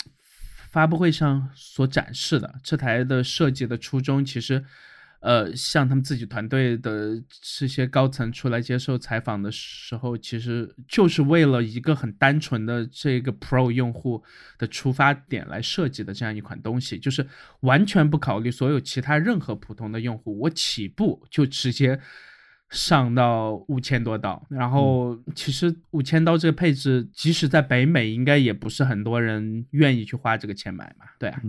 [0.70, 4.64] 发布会上所展示的，这台的设计的初衷其实。
[5.24, 14.22] 呃，像他们自己团队的这些高层出来接受采访的时候，其实就是为了一个很单纯的这个 Pro 用户
[14.58, 17.26] 的出发点来设计的这样一款东西，就是
[17.60, 21.98] 完全不考虑所有其他任何普通的用户，我起步就直接
[22.68, 31.40] 上到五千多刀，然后其实五千刀这个配置，即使在北美，应该也不是很多人愿意去花这个钱买嘛，对啊。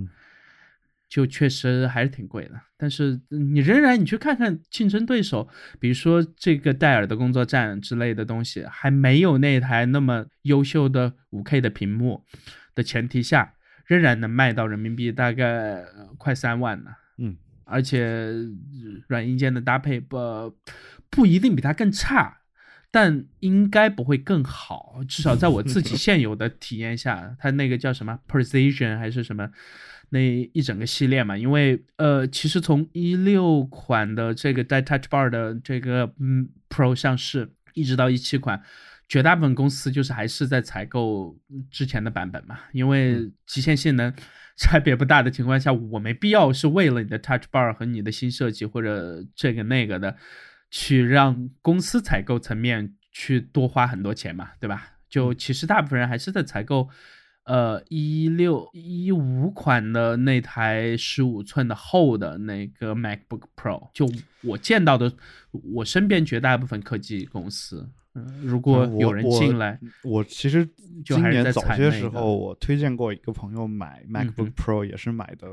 [1.16, 5.48] 就确实还是挺贵的，但是你仍然你去看看竞争对手，
[5.80, 12.26] 比如说这个戴尔的工作站之类的东西，还没有那台那么优秀的五 K 的屏幕
[12.76, 13.54] 的前提下，
[13.86, 15.86] 仍然能卖到人民币大概
[16.18, 16.92] 快三万呢。
[17.18, 18.34] 嗯，而且
[19.08, 20.54] 软硬件的搭配不
[21.10, 22.40] 不一定比它更差，
[22.92, 29.50] 但应该不会更好，至少在我自己 现有的体验下，它那个叫什么 Precision 还是什么。
[30.10, 30.20] 那
[30.54, 38.62] 一整个系列嘛，因为呃，其实从一六款的这个带 Touch Bar 的这个嗯 Pro 上市，一直到一七款，
[39.10, 41.38] 绝大部分公司就是还是在采购
[41.72, 44.14] 之前的版本嘛，因为极限性能
[44.58, 50.16] 差别不大的情况下，我没必要是为了你的 Touch Bar 和你的新设计或者这个那个的，
[50.70, 54.92] 去让公司采购层面去多花很多钱嘛，对吧？
[55.10, 56.90] 就其实大部分人还是在采购。
[57.46, 64.10] 呃，一六一五款的那台十五寸的厚的那个 MacBook Pro，就
[64.42, 65.14] 我见到的，
[65.52, 67.88] 我身边绝大部分科技公司，
[68.42, 70.68] 如果有人进来，我其实
[71.06, 75.48] 今年早些时候我推荐过一个朋友买 MacBook Pro，也是买的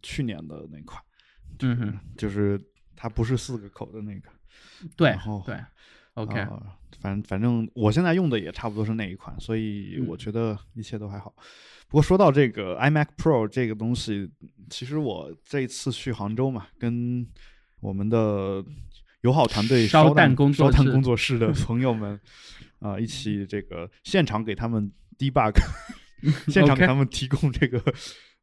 [0.00, 1.02] 去年的那款，
[1.60, 2.58] 嗯，就是
[2.96, 4.30] 它不是四个口的那个，
[4.96, 5.58] 对，然后对
[6.14, 6.46] ，OK，
[7.00, 11.34] 反反正我现在用的也差不多是那一款，所以我觉得一切都还好。
[11.88, 14.30] 不过说到这个 iMac Pro 这个东西，
[14.68, 17.26] 其实我这次去杭州嘛，跟
[17.80, 18.64] 我们的
[19.22, 22.20] 友好团队烧蛋工烧蛋工作室的朋友们
[22.78, 25.52] 啊，一起这个现场给他们 debug，
[26.48, 27.82] 现场给他们提供这个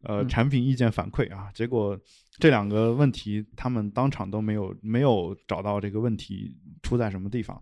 [0.03, 1.51] 呃产品意见反馈啊。
[1.53, 1.99] 结果
[2.39, 7.61] 这两个问题他们当场都没有没有找到这个问题出在什么地方，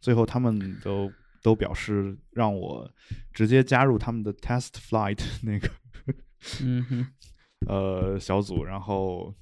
[0.00, 1.10] 最后他们都。
[1.42, 2.86] 都表示让我
[3.32, 5.70] 直接加入他们的 test flight 那个，
[6.62, 7.06] 嗯哼，
[7.66, 9.34] 呃小组，然后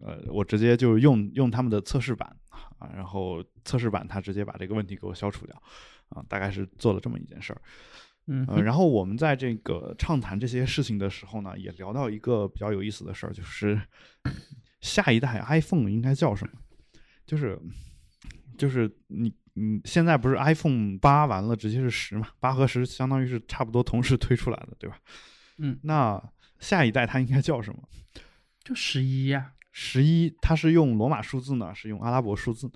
[0.00, 2.36] 呃我直接就用用他们的测试版
[2.78, 5.62] 啊，然后测试版他直接把这个问题给我消除掉
[6.10, 7.60] 啊，大概是做了这么一件事儿，
[8.26, 13.80] 嗯，然后我们在这个畅谈这些事情的时候呢，也聊到一个比较有意思的事儿，就是
[14.80, 16.52] 下一代 iPhone 应该叫什么？
[17.26, 17.60] 就是
[18.56, 19.34] 就是你。
[19.54, 22.26] 嗯，现在不是 iPhone 八完了，直接是十嘛？
[22.40, 24.98] 八和十相当于是差不多同时推出来的，对吧？
[25.58, 26.18] 嗯，那
[26.58, 27.82] 下一代它应该叫什么？
[28.64, 29.52] 就十一呀。
[29.70, 32.70] 十一，它是用罗马数字呢，是用阿拉伯数字？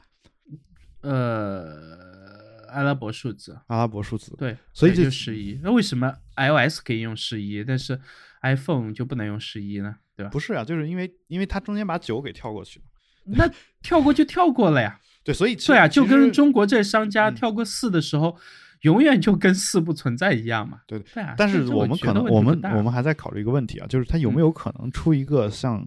[1.01, 2.26] 呃，
[2.69, 3.59] 阿拉伯数字。
[3.67, 4.35] 阿拉伯数字。
[4.37, 5.59] 对，所以就十一。
[5.63, 8.01] 那为什么 iOS 可以用十一，但是
[8.43, 9.97] iPhone 就不能用十一呢？
[10.17, 10.31] 对吧？
[10.31, 12.85] 不是啊，就是因为因为它中间把九给跳过去了。
[13.25, 13.51] 那
[13.83, 15.01] 跳过就跳过了呀。
[15.25, 18.39] 对，所以对啊，就跟中国这商家跳过四的时候，
[18.83, 20.81] 永远就跟四不存在一样嘛。
[20.87, 25.87] 对对啊，但是我们可能我们我们还在考虑一个问题啊，就是它有没有可能出一个像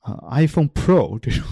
[0.00, 1.44] 啊 iPhone Pro 这种？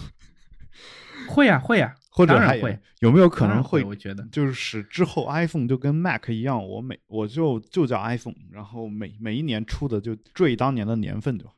[1.28, 3.82] 会啊会啊，或者还会有没有可能会？
[3.82, 11.50] 我觉得就是使之后 iPhone 就跟 Mac 一样，我每我就就叫 iPhone，然后每每一年出的就缀当年的年份，对吧？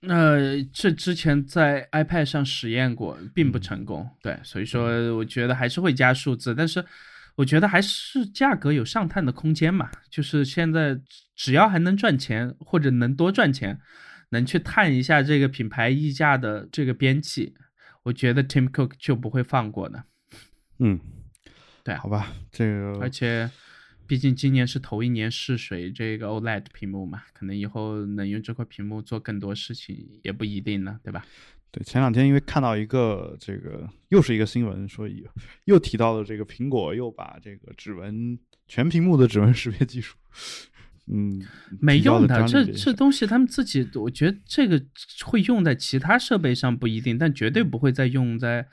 [0.00, 4.08] 那这之前在 iPad 上实验过，并不成功。
[4.20, 6.84] 对，所以说我觉得还是会加数字，但是
[7.36, 9.88] 我觉得还是价格有上探的空间嘛。
[10.10, 11.00] 就是现在
[11.36, 13.78] 只要还能赚钱，或者能多赚钱，
[14.30, 17.54] 能去探一下这个品牌溢价的这个边际，
[18.08, 20.02] 我觉得 Tim Cook 就不会放过的。
[20.78, 20.98] 嗯，
[21.84, 23.50] 对，好吧，这个而且。
[24.08, 31.26] 毕竟今年是头一年试水这个 OLED 屏幕嘛，可能以后能用这块屏幕做更多事情也不一定呢，对吧？
[31.70, 35.26] 对，前两天因为看到一个这个又是一个新闻，说又
[35.66, 40.16] 又提到了这个苹果又把这个指纹全屏幕的指纹识别技术，
[41.12, 41.42] 嗯，
[41.80, 44.82] 没用的，这这东西他们自己，我觉得这个
[45.24, 48.66] 会用在其他设备上不一定，但绝对不会再用在。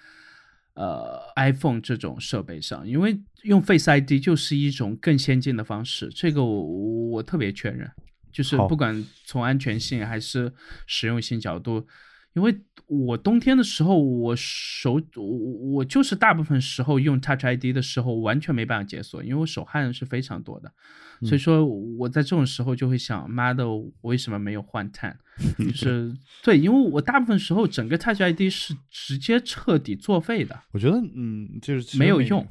[0.78, 7.90] 呃，iPhone 这种设备上，因为用 Face ID 就是一种更先进的方式，这个我我特别确认，
[8.30, 10.52] 就是不管从安全性还是
[10.86, 11.88] 实用性角度，
[12.36, 12.56] 因为
[12.88, 20.72] 我冬天的时候，我手我我就是大部分时候用 Touch ID 的时候完全没办法解锁，因为我手汗是非常多的。
[21.22, 25.18] 所以说，我在这种时候就会想，妈的，我为什么没有换碳？
[25.58, 30.62] 就是对，因为我大部分时候整个 Touch ID 是直接彻底作废的。
[30.74, 32.46] 我觉得，嗯，就是没有用。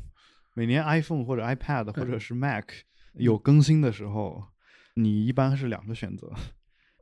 [0.55, 2.65] 每年 iPhone 或者 iPad 或者是 Mac
[3.13, 4.43] 有更新的时候，
[4.95, 6.33] 你一般是两个选择，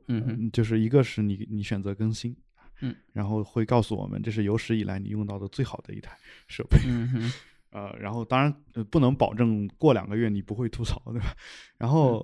[0.09, 2.35] 嗯，就是一个是你你选择更新，
[2.83, 6.15] 嗯，然后会告诉我们这是有史以来你用到的最好的一台
[6.47, 7.31] 设备，嗯哼。
[7.73, 8.53] 呃，然后当然
[8.91, 11.35] 不能保证过两个月你不会吐槽，对吧？
[11.79, 12.23] 然后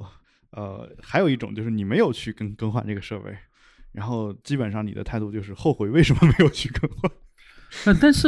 [0.52, 3.36] 呃，还有一种就是你没有去更更换这个设备，
[3.92, 7.12] 然后基本上你的态度就是后悔为什么没有去更换。
[7.86, 8.28] 呃，但是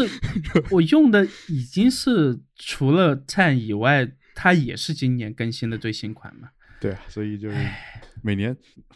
[0.72, 6.50] 我用的已经是除了 Ten 以外，它也是今年更新的最新款嘛。
[6.80, 7.56] 对啊，所以就是
[8.22, 8.56] 每年，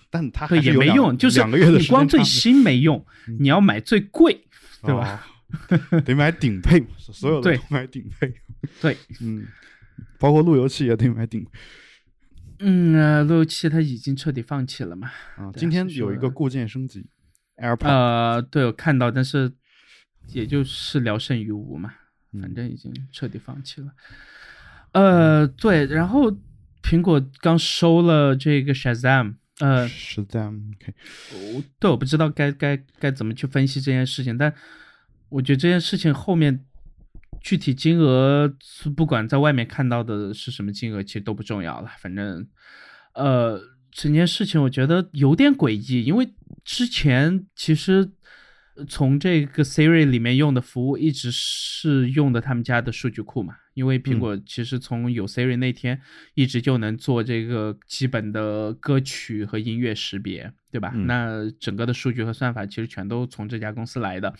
[0.09, 3.05] 但它也没用，就是两个月的你光最新没用，
[3.39, 4.45] 你要买最贵，
[4.81, 5.27] 对吧？
[6.05, 8.33] 得买顶配，所有的都买顶配。
[8.81, 9.45] 对，嗯，
[10.19, 11.45] 包括路由器也得买顶。
[12.59, 15.11] 嗯，路由器它已经彻底放弃了嘛？
[15.37, 17.05] 啊，今天有一个固件升级
[17.57, 17.87] ，AirPod。
[17.87, 19.51] 呃，对我看到，但是
[20.29, 21.93] 也就是聊胜于无嘛，
[22.41, 23.91] 反正已经彻底放弃了。
[24.93, 26.31] 呃，对，然后
[26.85, 30.93] 苹果刚收了这个 Shazam，呃，Shazam，OK。
[31.79, 34.53] 对，我不知道该该该怎么去分析这件事情，但。
[35.29, 36.63] 我觉得这件事情后面
[37.41, 38.47] 具体金额，
[38.95, 41.89] 不管在外面看到的是什么金额，其实都不重要了。
[41.97, 42.47] 反正，
[43.15, 43.59] 呃，
[43.91, 46.29] 整件事情我觉得有点诡异，因为
[46.63, 48.11] 之前其实
[48.87, 56.01] 从这个 Siri 里面用的服务一直是用的他们家的数据库嘛，因为苹果其实从有 Siri 那天
[56.33, 60.89] 一直就能做这个基本的歌曲和音乐识别，对吧？
[61.05, 64.33] 那整个的数据和算法其实全都从这家公司来的，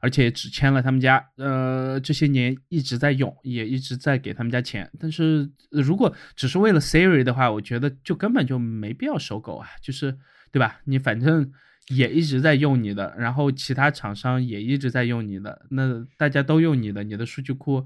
[0.00, 4.90] 而且只签了他们家，呃，这些年一直在用，也一直在给他们家钱。
[4.98, 10.18] 但是如果只是为了 Siri 的话，我觉得就根本就没必要收购啊，就是
[10.50, 10.80] 对吧？
[10.84, 11.52] 你反正。
[11.88, 17.84] 也一直在用你的，然后其他厂商也一直在用你的，那大家都用你的，你的数据库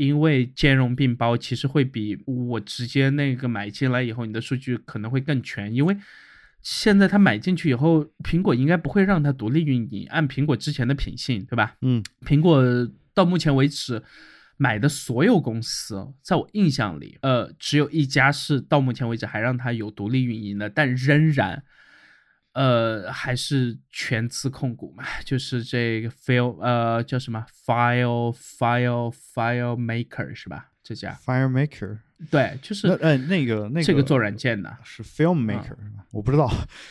[0.00, 5.94] 因为兼容并包，其实会比我直接那个买进来以后，你的数据可能会更全，因为
[6.62, 11.76] 现在他买进去以后，苹果应该不会让他独立运营，按苹果之前的品性，对吧？
[11.82, 12.64] 嗯，苹果
[13.12, 14.02] 到目前为止
[14.56, 21.62] 买的所有公司，在我印象里，呃，只有一家是到目前为止还让他有独立运营的，但仍然。
[22.52, 30.70] 呃，还是全资控股嘛，就是这个 file 呃叫什么 file file file maker 是吧？
[30.82, 31.98] 这家 file maker
[32.30, 35.76] 对，就是呃那个那个这个做软件的是 film maker
[36.10, 36.50] 我不知道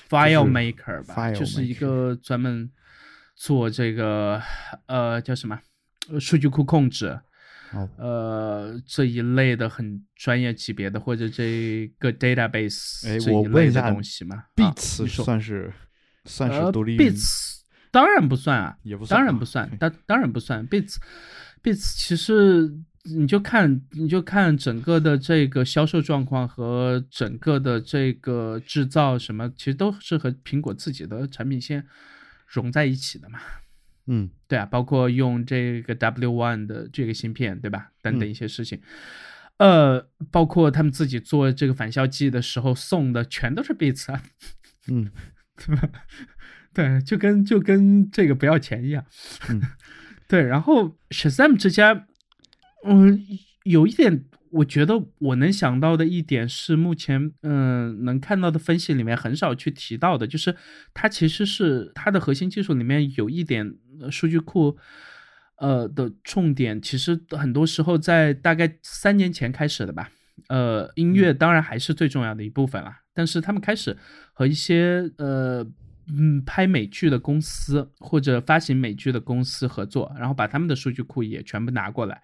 [0.10, 2.72] file maker 吧，就是一个专门
[3.36, 4.42] 做这个
[4.86, 5.60] 呃叫什么
[6.20, 7.20] 数据库控制。
[7.98, 15.72] 呃，这一类的很专业级别的，或者这个 database 这一类的东西嘛 beats 算是
[16.26, 17.60] 算是独立，Bits
[17.92, 20.96] 当然不算啊，也不当然不算，当当然不算 beats
[21.64, 22.72] beats 其实
[23.04, 31.86] 你就看你就看整个的这个销售状况和整个的这个制造什么，其实都是和苹果自己的产品线
[32.48, 33.40] 融在一起的嘛。
[34.12, 37.92] 嗯，对啊，包括用这个 W One 的这个芯片，对吧？
[38.02, 38.82] 等等一些事情，
[39.58, 44.24] 呃，包括他们自己做这个返校季的时候送的全都是 Beats 啊，
[44.90, 45.12] 嗯，
[45.56, 45.90] 对吧？
[46.74, 49.06] 对，就跟就跟这个不要钱一样，
[49.50, 49.62] 嗯，
[50.28, 50.42] 对。
[50.44, 52.08] 然后 Shazam 这家，
[52.86, 53.24] 嗯，
[53.64, 54.26] 有一点。
[54.52, 60.56] 我觉得我能想到的一点是，目前嗯能看到的分析里面很少去提到的，就是
[60.94, 63.76] 它其实是它的核心技术里面有一点
[64.12, 64.78] 数据库，
[65.58, 70.10] 呃的重点，其实很多时候在大概三年前开始的吧。
[70.48, 73.96] 呃，音乐当然还是最重要的一部分了，但是他们开始
[74.34, 75.64] 和一些呃
[76.08, 82.22] 嗯拍美剧的公司或者发行美剧的公司合作，然后把他们的数据库也全部拿过来。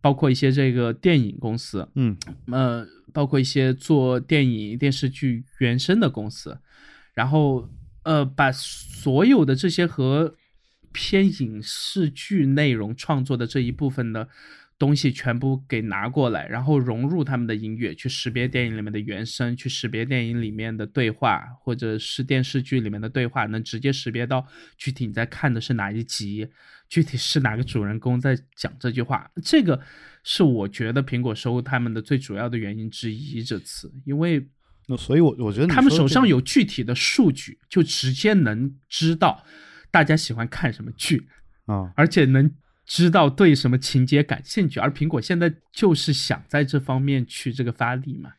[0.00, 6.58] 包括一些这个电影公司，嗯，呃，包括一些做电影电视剧原声的公司，
[7.14, 7.68] 然后
[8.04, 10.34] 呃，把所有的这些和
[10.92, 14.28] 偏影视剧内容创作的这一部分的
[14.78, 26.48] 东西全部给拿过来，然后融入他们的音乐，去识别电影里面的原声，去识别电影里面的对话，或者是电视剧里面的对话，能直接识别到具体你在看的是哪一集。
[26.88, 29.30] 具体是哪个主人公在讲这句话？
[29.42, 29.78] 这个
[30.24, 33.42] 是我觉得苹果收他们的最主要的原因之一。
[33.42, 34.48] 这次，因为
[34.86, 39.44] 那所以，我我觉得他们手上有具体的数据，就直接能知道
[39.90, 41.28] 大家喜欢看什么剧
[41.66, 42.50] 啊，而且能
[42.88, 44.80] 知道对什么情节感兴趣。
[44.80, 48.32] 而苹果现在就是想在这方面去这个发力嘛，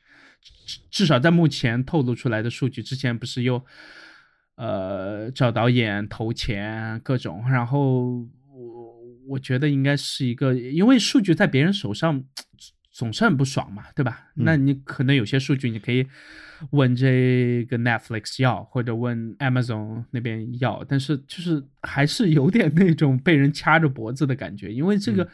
[0.92, 3.64] 至少在目前透露出来的数据，之前不是又
[4.56, 8.28] 呃找导演投钱各种，然后。
[8.52, 8.96] 我
[9.30, 12.22] 我觉得应该是一个，因为数据在别人手上
[13.00, 14.28] 总是很不爽嘛，对吧？
[14.34, 16.06] 那你可能有些数据你可以
[16.72, 25.26] 问这个 Netflix 要，或者问 Amazon 那边要，但是就是还是有点那种被人掐着脖子的感觉，因为这个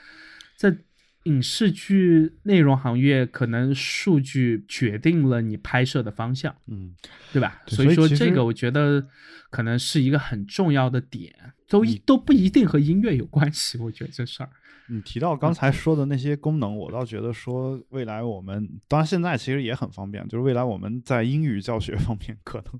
[0.56, 0.78] 在
[1.26, 6.96] 影视剧内容行业，可能数据决定了你拍摄的方向，嗯，
[7.32, 7.62] 对吧？
[7.68, 9.08] 所以说这个我觉得
[9.52, 11.54] 可能是一个很重要的点。
[11.68, 14.50] 都一都不一定和音乐有关系，我觉得这事儿。
[14.88, 22.80] 你提到刚才说的那些功能，我倒觉得说未来我们，当然现在其实也很方便，就是未来我们在英语教学方面可能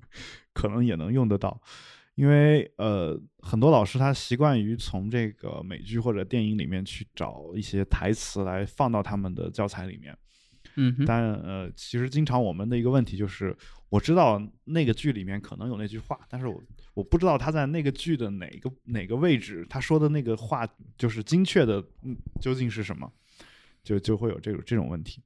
[0.52, 1.60] 可能也能用得到，
[2.16, 10.18] 因为呃很多老师他习惯于从这个美剧或者电影里面去找一些台词来放到他们的教材里面。
[10.78, 13.56] 嗯，但呃其实经常我们的一个问题就是，
[13.88, 16.60] 我知道那个剧里面可能有那句话，但是我。
[16.96, 23.12] 我不知道他在那个剧的哪个哪个位置，他说的那个话就是精确的，嗯，究竟是什么，
[23.84, 25.22] 就就会有这种这种问题。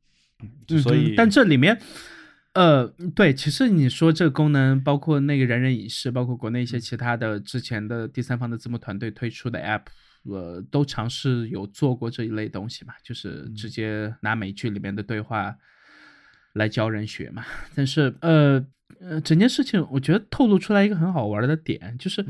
[0.82, 1.80] 所以，但这里面，
[2.54, 9.82] 呃，对，其实你说这个功能，包括那个人人影视，包括国内一些其他的之前的第三方的字幕团队推出的 App，
[10.24, 15.56] 呃，都尝试有做过这一类东西嘛，就是直接拿美剧里面的对话
[16.54, 17.44] 来教人学嘛。
[17.74, 18.66] 但是，呃。
[18.98, 22.20] 呃，整件事情我觉得透露出来一个很好玩的点，就是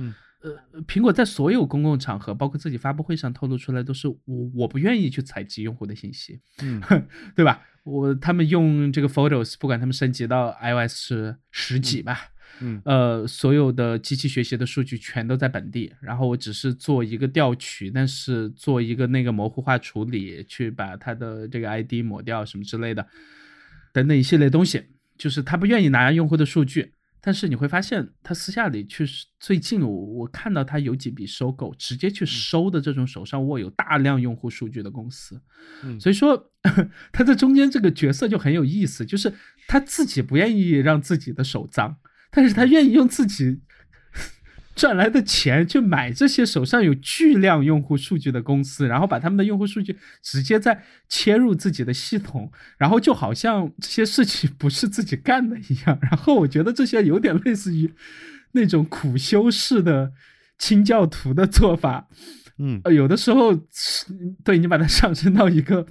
[0.42, 4.18] 呃，苹果在所有公共场合，包括自己发布会上透露出来，都是我
[4.54, 6.80] 我不愿意去采集用户的信息，嗯，
[7.34, 7.62] 对吧？
[7.82, 12.18] 我他们用这个 Photos，不管他们升级到 iOS 是十几吧，
[12.60, 23.06] 嗯，呃，所有的机器学习的数据全都在本地，然后我只是做一个调取，但是做一个那个模糊化处理，去把它的这个 ID 抹掉什么之类的，
[23.92, 24.84] 等等一系列东西，
[25.16, 26.92] 就是他不愿意拿用户的数据。
[27.20, 29.06] 但是你会发现，他私下里去
[29.38, 35.40] 最近我我看到他有几笔收购，直接去收的这种手上握有大量用户数据的公司，
[36.00, 36.50] 所以说
[37.12, 39.32] 他在中间这个角色就很有意思，就是
[39.68, 41.96] 他自己不愿意让自己的手脏，
[42.30, 43.60] 但是他愿意用自己。
[44.74, 55.98] 赚来的钱去买这些手上有巨量用户数据的公司，然后把他们的用户数据直接再切入自己的系统，然后就好像这些事情不是自己干的一样。
[56.02, 57.92] 然后我觉得这些有点类似于
[58.52, 60.12] 那种苦修式的
[60.56, 62.08] 清教徒的做法。
[62.58, 63.54] 嗯，有的时候
[64.44, 65.84] 对你把它上升到一个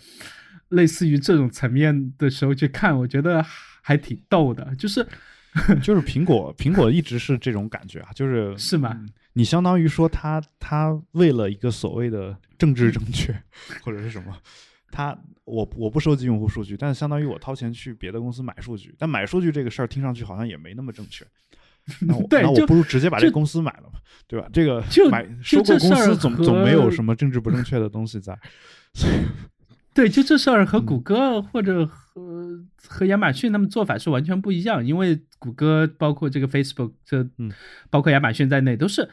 [0.69, 3.45] 类似于这种层面的时候去看，我觉得
[3.81, 5.05] 还挺逗的，就是。
[5.81, 8.95] 就是苹果，苹果一直是这种感觉啊， 就是是吗？
[9.33, 13.35] 你相当于说他他为了一个所谓的政治正确
[13.81, 14.35] 或者是什么，
[14.91, 21.25] 他我我不收集用户数据，但是相当于我掏钱去别的公司买数据，但买数据这个事儿听上去好像也没那么正确。
[22.01, 24.47] 那我那我不如直接把这个公司买了嘛，对吧？
[24.51, 28.37] 这个买收购公司总总没有什么政治不正确的东西在，
[28.93, 29.13] 所以。
[29.93, 37.51] 对，就这事儿和谷歌或者和和亚马逊他们做法是完全不一样，因为谷歌包括这个 Facebook 这，嗯。
[37.89, 39.09] 包括亚马逊在内都是，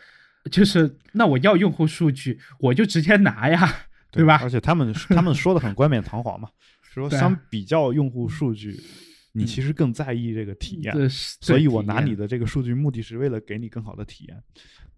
[0.51, 3.75] 就是那我要用户数据，我就直接拿呀，
[4.11, 4.39] 对吧？
[4.43, 6.49] 而且他们他们说的很冠冕堂皇嘛，
[6.83, 8.79] 说相比较用户数据，
[9.33, 14.43] 你其实更在意这个体验，所以我拿你的这个数据目的是为了给你更好的体验，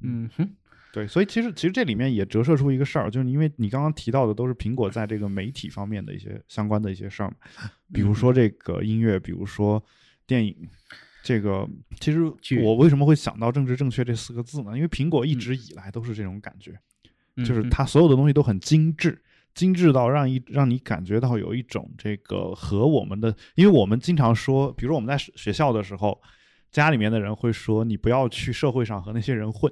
[0.02, 0.50] 嗯哼。
[0.91, 7.30] 对，所以其实其实这里面也折射出一个事儿，就是因为你刚刚提到的都是苹果在这个媒体方面的一些相关的一些事儿，
[7.93, 9.82] 比如说这个音乐，比如说
[10.26, 10.57] 电影，
[11.22, 11.68] 这个
[12.01, 12.22] 其实
[12.62, 14.74] 我为什么会想到政治正确这四个字呢？
[14.74, 16.72] 因为苹果一直以来都是这种感觉，
[17.45, 19.22] 就是它所有的东西都很精致，
[19.55, 26.18] 精致到让一让你感觉到有一种这个和我们的，因为我们经常说，比如说我们在学校的时候，
[26.70, 29.70] 家里面的人会说你不要去社会上和那些人混。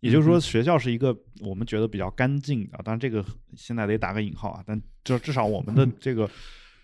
[0.00, 3.24] 也就是说，学校是一个我们觉得比较干净的，当然这个
[3.54, 6.28] 现在得打个引号啊，但就至少我们的这个，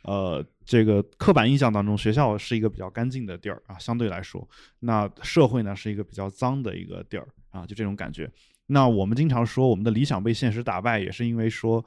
[0.03, 4.47] 呃，这个刻板印象当中，学校是一个比较干净的地儿啊，相对来说，
[4.81, 8.31] 那社会呢是一个比较脏的一个地儿啊，就这种感觉。
[8.67, 11.83] 那我们经常说我们的理想被现实打败，也是因为说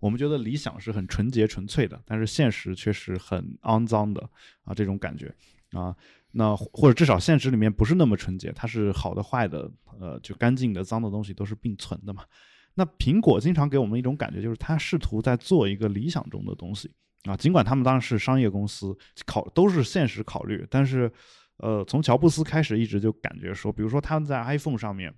[0.00, 4.20] 我们觉得理想是很纯洁纯粹的，但是现实却是很肮脏的
[4.64, 5.32] 啊，这种感觉
[5.70, 5.96] 啊。
[6.36, 9.70] 那或者至少现实里面不是那么纯洁，它是好的坏的，
[10.00, 12.24] 呃，就干净的脏的东西都是并存的嘛。
[12.74, 16.90] 那苹果经常给我们一种感觉，就是它试图在做一个理想中的东西
[17.22, 17.36] 啊。
[17.36, 18.92] 尽管他们当然是商业公司，
[19.24, 21.08] 考都是现实考虑，但是，
[21.58, 25.14] 呃，从乔布斯开始一直就感觉说，比如说他们在 iPhone 上面，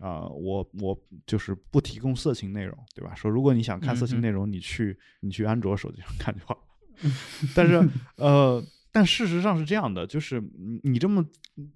[0.00, 3.14] 啊，我我就是不提供色情内容，对吧？
[3.14, 6.58] 说如果你想看色情内容，你去你去安卓手机上看就好。
[7.54, 8.60] 但是，呃。
[8.96, 10.42] 但事实上是这样的，就是
[10.82, 11.22] 你这么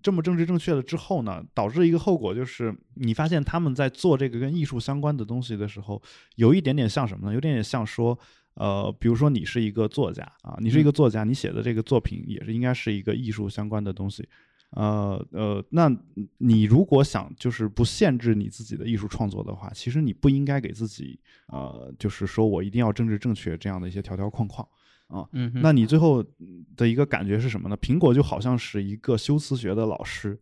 [0.01, 6.01] 这么政治正确了之后呢，导致一个后果就是，你发现他们在做这个跟艺术相关的东西的时候，
[6.37, 7.35] 有一点点像什么呢？
[7.35, 8.19] 有点点像说，
[8.55, 14.27] 呃，比如说你是一个作家啊，你是一个作家，你写的这个作品也是应该是一个艺术相关的东西，
[14.71, 15.95] 呃呃，那
[16.39, 24.67] 你如果想就是不限制你自己的艺术创作的话，其实你不应该给自己呃，就是说我一定要政治正确这样的一些条条框框。
[25.11, 26.25] 啊，嗯，那你最后
[26.77, 27.77] 的一个感觉是什么呢？
[27.79, 30.41] 苹果就好像是一个修辞学的老师，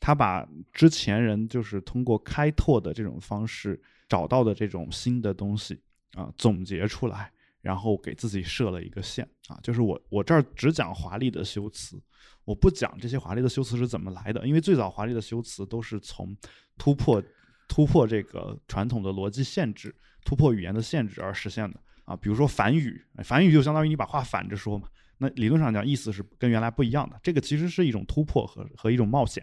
[0.00, 5.78] 他把之前人就是通过开拓的这种方式找到的这种新的东西
[6.14, 12.00] 啊，总结出来，然后给自己设了一个线啊，就是我我这儿只讲华丽的修辞，
[12.44, 16.34] 我不讲这些华丽的修辞是怎么来的，因为最早华丽的修辞都是从
[16.78, 17.22] 突破
[17.68, 19.94] 突破这个传统的逻辑限制，
[20.24, 21.80] 突破语言的限制而实现的。
[22.06, 24.88] 啊，比如说反语，反语就相当于你把话反着说嘛。
[25.18, 27.18] 那理论上讲，意思是跟原来不一样的。
[27.22, 29.42] 这个其实是一种突破和和一种冒险。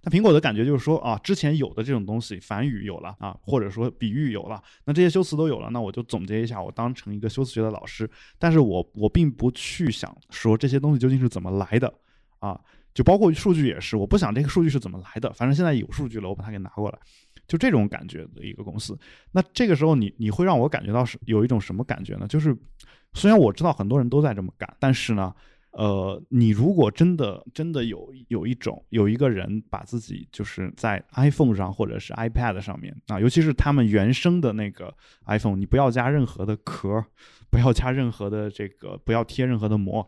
[0.00, 8.08] 那苹果的感觉就是说啊，之前有的这种东西，反语有了啊，或者说比喻有了，那这些修辞都有了，那我就总结一下，我当成一个修辞学的老师。
[8.38, 11.92] 但是我我并不去想说这些东西究竟是怎么来的
[12.38, 12.60] 啊，
[12.94, 16.98] 就包括数据也是，我不想这个数据是怎么来的，反正现在有数据了，我把它给拿过来。
[17.48, 18.96] 就这种感觉的一个公司，
[19.32, 22.28] 那这个时候你你会让我感觉到是有一种什么感觉呢？
[22.28, 22.56] 就是
[23.14, 25.34] 虽然我知道很多人都在这么干，但是呢，
[25.70, 34.94] 呃，你如果真的真的有有一种有一个人把自己就是在 iPhone 上或者是 iPad 上面啊，尤其是他们原生的那个
[35.26, 37.02] iPhone，你不要加任何的壳，
[37.50, 40.06] 不要加任何的这个，不要贴任何的膜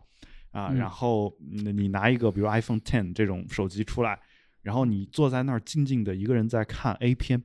[0.51, 4.18] 啊，然后你拿一个比如 iPhone Ten 这种手机出来，
[4.62, 7.42] 然后你坐在那儿静静的一个人在看 A 片，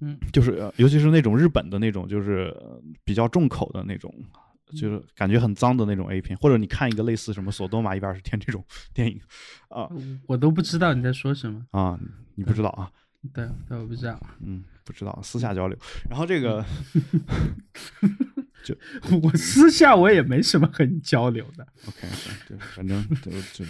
[0.00, 2.54] 嗯，就是尤其是那种日本的那种，就是
[3.04, 4.12] 比较重口的那种。
[4.74, 9.20] 就是感觉很脏的那种 A 片，或者你看一个类似什么《索多玛一百二十天》这种电影，
[9.68, 9.88] 啊，
[10.26, 12.00] 我都不知道你在说什么啊，
[12.34, 12.90] 你不知道啊？
[13.32, 15.78] 对，对，我不知道，嗯，不知道，私下交流。
[16.08, 16.64] 然后这个，
[18.64, 18.74] 就
[19.22, 21.66] 我私下我也没什么和你交流的。
[21.86, 22.08] OK，
[22.48, 23.64] 对，反正就就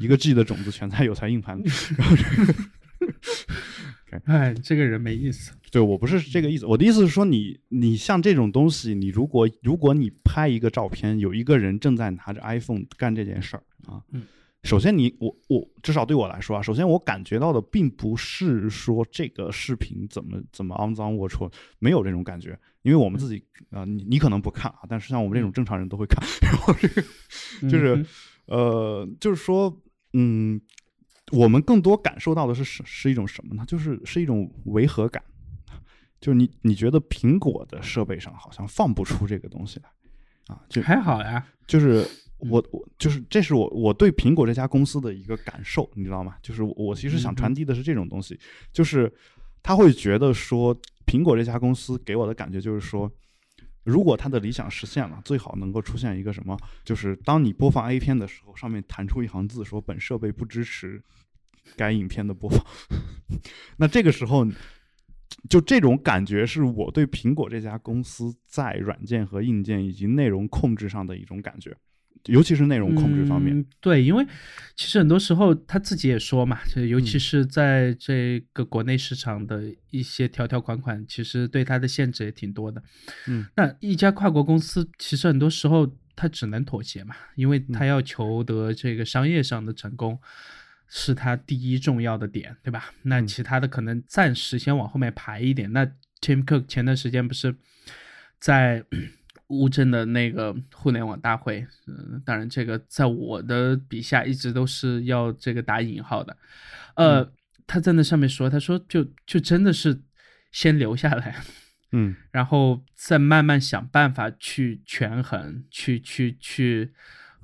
[0.00, 1.64] 一个 G 的种子全在有才硬盘里。
[1.96, 2.54] 然后这个。
[4.26, 5.52] 哎，这个人没意思。
[5.70, 14.22] 对我不是这个意思，我的意思是说，你你像这种东西，你如果如果你拍一个照片，有一个人正在拿着 iPhone 干这件事儿啊，嗯，
[14.62, 27.02] 首先你我我至少对我来说啊，首先我感觉到的并不是说这个视频怎么怎么肮脏龌龊，没有这种感觉，因为我们自己啊，你你可能不看啊，但是像我们这种正常人都会看， 然后这个
[27.62, 28.04] 就是
[28.46, 29.76] 呃，就是说
[30.12, 30.60] 嗯。
[31.30, 33.64] 我们更多感受到的是是是一种什么呢？
[33.66, 35.22] 就是是一种违和感，
[36.20, 39.88] 就是你你觉得苹果的设备上好像放不出这个东西来，
[40.54, 41.46] 啊，就还好呀。
[41.66, 42.06] 就是
[42.48, 46.36] 我我就是这是我我对苹果这家公司的一个感受，你知道吗？
[46.42, 48.38] 就是我其实想传递的是这种东西，
[48.72, 49.12] 就是
[49.62, 50.76] 他会觉得说
[51.06, 53.10] 苹果这家公司给我的感觉就是说，
[53.84, 61.02] 如果他的理想实现了，最好能够出现一个什么，就是当你播放 A 片的时候，上面弹出一行字说本设备不支持。
[61.76, 62.60] 该影片的播放，
[63.78, 64.44] 那这个时候，
[65.48, 71.74] 就这种感觉是我对苹果这家公司在软件和硬件以及内容控制上的一种感觉，
[72.26, 73.64] 尤其是内容控制方面。
[73.80, 74.26] 对，因为
[74.76, 82.82] 其实很多时候他自己也说嘛，就尤其是在这个国内市场的一些条条款款，其实对他的限制也挺多的。
[83.28, 90.18] 嗯，那一家跨国公司，其实很多时候他只能妥协嘛，因为他要求得这个商业上的成功。
[90.94, 92.92] 是他第一重要的点，对吧？
[93.04, 95.72] 那其他的可能暂时先往后面排一点。
[95.72, 95.86] 那
[96.20, 97.56] Tim Cook 前段时间不是
[98.38, 98.84] 在
[99.52, 101.66] 乌镇的那个互联网大会？
[101.86, 106.36] 嗯，当然这个在我的笔下一直都是要这个打引号的。
[106.96, 107.32] 呃，
[107.66, 110.00] 他在那上面说，他说就就真的是
[110.50, 111.42] 先留下来，
[111.92, 116.92] 嗯，然后再慢慢想办法去权衡，去去去。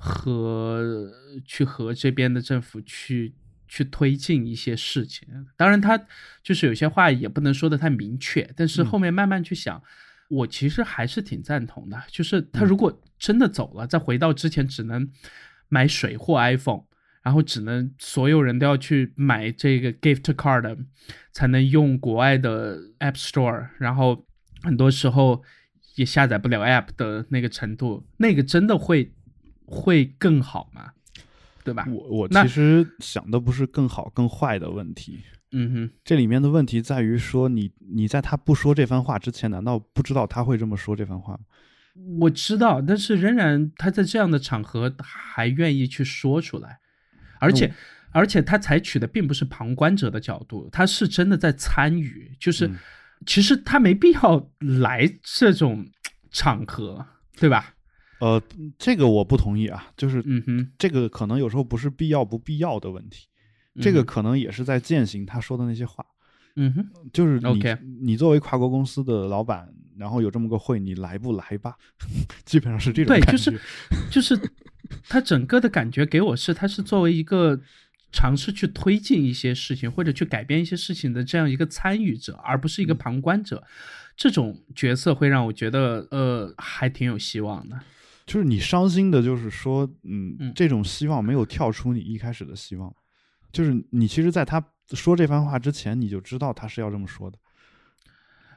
[0.00, 1.12] 和
[1.44, 3.34] 去和这边的政府去
[3.66, 6.00] 去推进一些事情，当然他
[6.40, 9.82] 就是有些话也不能说的太明确，但是后面慢慢去想，
[10.28, 12.00] 我其实还是挺赞同的。
[12.08, 15.10] 就是他如果真的走了，再回到之前只能
[15.68, 16.84] 买水货 iPhone，
[17.22, 20.78] 然后只能所有人都要去买这个 gift card
[21.32, 24.26] 才能用国外的 App Store，然后
[24.62, 25.42] 很多时候
[25.96, 29.12] 也下载不了 App 的那个程度，那个真的会。
[29.70, 30.92] 会更好吗？
[31.68, 31.86] 对吧？
[31.90, 35.18] 我我其实想的不是更好更坏的问题。
[35.52, 41.40] 嗯哼，这里面的问题在于说，你你在他不说这番话之前，难道不知道他会这么说这番话吗？
[42.20, 46.78] 我知道，但是仍然他在这样的场合还愿意去说出来，
[47.40, 47.72] 而且
[48.12, 52.34] 而且他采取的并不是旁观者的角度，他是真的在参与。
[52.38, 52.70] 就是
[53.26, 55.86] 其实他没必要来这种
[56.30, 57.06] 场合，
[57.38, 57.74] 对吧？
[58.20, 58.42] 呃，
[58.78, 63.26] 这个我不同意啊，就是，嗯哼，这个可能有时候不是必要不必要的问题，
[63.80, 66.04] 这个可能也是在践行他说的那些话，
[66.56, 67.62] 嗯哼，就是你
[68.00, 71.76] 你作为跨国公司的老板，然后有这么个会，你来不来吧？
[72.44, 73.60] 基本上是这种感觉，就是
[74.10, 74.50] 就是
[75.08, 77.60] 他整个的感觉给我是，他是作为一个
[78.10, 83.62] 尝试去推进一些事情或者去改变一些事情的这样一个参与者，而不是一个旁观者，
[84.16, 87.78] 这种角色会让我觉得，呃，还挺有希望的。
[88.28, 92.94] 就是你伤心的，就是说，嗯，这种希望没有跳出你一开始的希望，
[93.50, 97.38] 就是你其实，在他说这番话之前，你就知道他是要这么说的。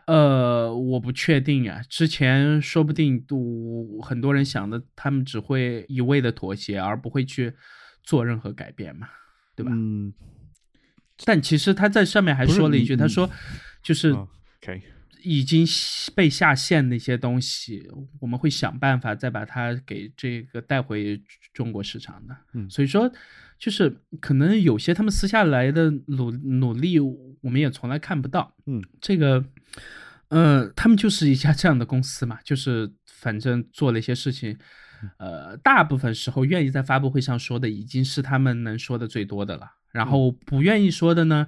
[0.07, 7.53] 呃，我不确定呀，之前说不定都很多人想的，他们只会一味的妥协，而不会去
[8.03, 9.07] 做任何改变嘛，
[9.55, 9.71] 对吧？
[9.73, 10.13] 嗯。
[11.23, 13.29] 但其实他在上面还说了一句，他说，
[13.81, 14.81] 就是，OK。
[15.23, 15.65] 已经
[16.15, 17.87] 被下线的一些东西，
[18.19, 21.21] 我们会想办法再把它给这个带回
[21.53, 22.35] 中国市场的。
[22.53, 23.11] 嗯，所以说，
[23.57, 28.53] 就是可能有些他们私下来的努努力，我们也从来看不到。
[28.65, 29.43] 嗯，这个，
[30.29, 34.57] 呃，他们就是一家这样的公司嘛，就是反正做了一些事情，
[35.17, 39.71] 呃，大部分时候愿意在发布会上说的，已经是他们能说的最多的了。
[39.91, 41.47] 然后不愿意说的呢，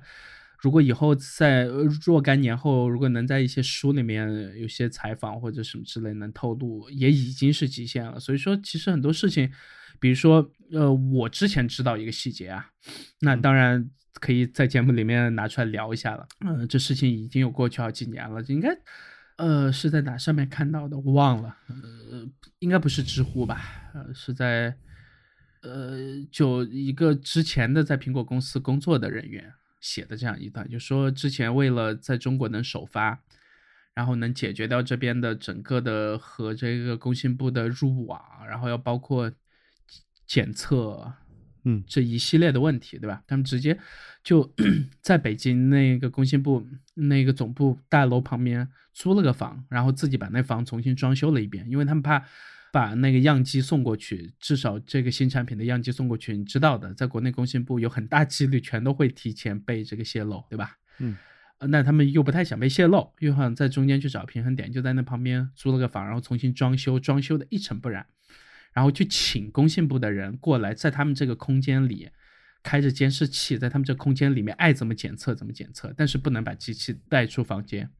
[0.63, 1.65] 如果以后在
[2.05, 8.17] 若干年后，如果能在一些书里面有些采访或者什么之类能透露，也已经是极限了。
[8.17, 9.51] 所以说，其实很多事情，
[9.99, 12.65] 比如说，呃，我之前知道一个细节啊，
[13.19, 13.89] 那当然
[14.21, 16.25] 可以在节目里面拿出来聊一下了。
[16.45, 18.69] 嗯，这事情已经有过去好几年了，应该。
[19.35, 20.97] 呃，是在哪上面看到的？
[20.97, 21.57] 我忘了。
[21.67, 22.25] 呃，
[22.59, 23.91] 应该不是知乎吧？
[23.93, 24.73] 呃，是在，
[25.61, 29.51] 呃，就一个之前的在苹果公司工作的人员
[29.83, 33.21] 写的这样一段，就说之前为了在中国能首发，
[33.93, 39.29] 然后能解决掉这边的整个的和这个工信部的入网，然后要包括
[40.25, 41.13] 检测。
[41.65, 43.23] 嗯，这一系列的问题，对吧？
[43.25, 43.79] 他们直接
[44.21, 44.53] 就
[45.01, 52.21] 在北京那个工信部那个总部大楼旁边租了个房，然后自己把那房重新装修了一遍，因为他们怕
[52.73, 60.79] 把那个样机送过去，至少这个新产品的样机送过去，你知道的，在国内工信部有很大几率全都会提前被这个泄露，对吧？
[60.97, 61.15] 嗯，
[61.69, 68.07] 那他们又不太想被泄露，又想在中间去找平衡点，就在那旁边租了个房，然后重新装修，装修的一尘不染。
[68.73, 72.09] 然后去请工信部的人过来，在他们这个空间里
[72.63, 77.91] 开着监视器，在他们这空间里面爱怎么检测怎么检测，但是不能把机器带出房间，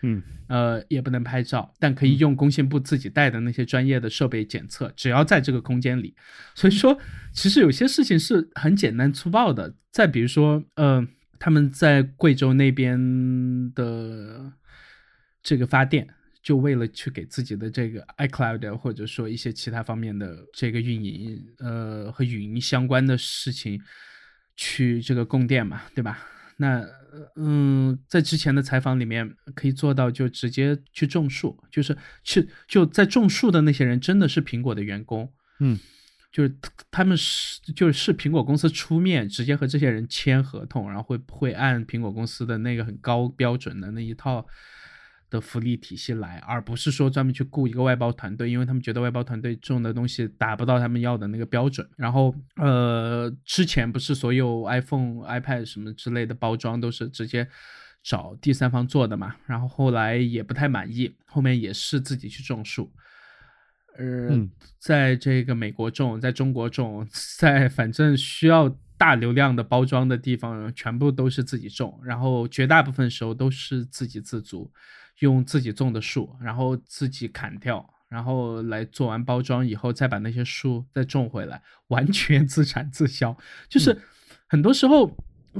[0.00, 6.14] 嗯，呃，也不能拍照，但可以用工信部自己带的那些专业的设备检测，只要在这个空间里。
[6.54, 6.98] 所以说，
[7.32, 9.74] 其实有些事情是很简单粗暴的。
[9.90, 11.06] 再比如说，呃，
[11.38, 12.98] 他们在贵州那边
[13.74, 14.52] 的
[15.42, 16.08] 这个发电。
[16.42, 23.80] 就为了去给自己的这个 iCloud 或者说一些其他方面的这个运营，呃，和语音相关的事情
[24.56, 26.18] 去这个供电嘛，对吧？
[26.56, 26.84] 那
[27.36, 35.30] 嗯，在之前的采访里面可以做到，就直接去种树，就是去就在种树的那些人真的是苹果的员工，
[35.60, 35.78] 嗯，
[36.32, 36.54] 就是
[36.90, 44.46] 他们是就是苹果公司出面直接和这些人签合同，然后会会按苹果公司的那个很高标准的那一套。
[45.32, 51.88] 的福利体系来，而不是说专门去雇一个外包团队，因为他们觉得外包团队种的东西达不到他们要的那个标准。
[51.96, 57.48] 然后，呃，之前不是所有 iPhone、iPad 什么之类的包装都是直接
[58.02, 59.34] 找第三方做的嘛？
[59.46, 62.92] 然后后来也不太满意，后面也是自己去种树。
[63.96, 64.28] 呃，
[64.78, 67.08] 在这个美国种，在中国种，
[67.38, 68.68] 在反正需要
[68.98, 74.70] 大流量的包装的地方，全部都是自己种，然后绝大部分时候都是自给自足。
[75.22, 83.36] 用自己种的树，然后自己砍掉，然后来做完包装以后，再把那些树再种回来，完全 自产自销。
[83.68, 83.96] 就是
[84.46, 85.10] 很多时候，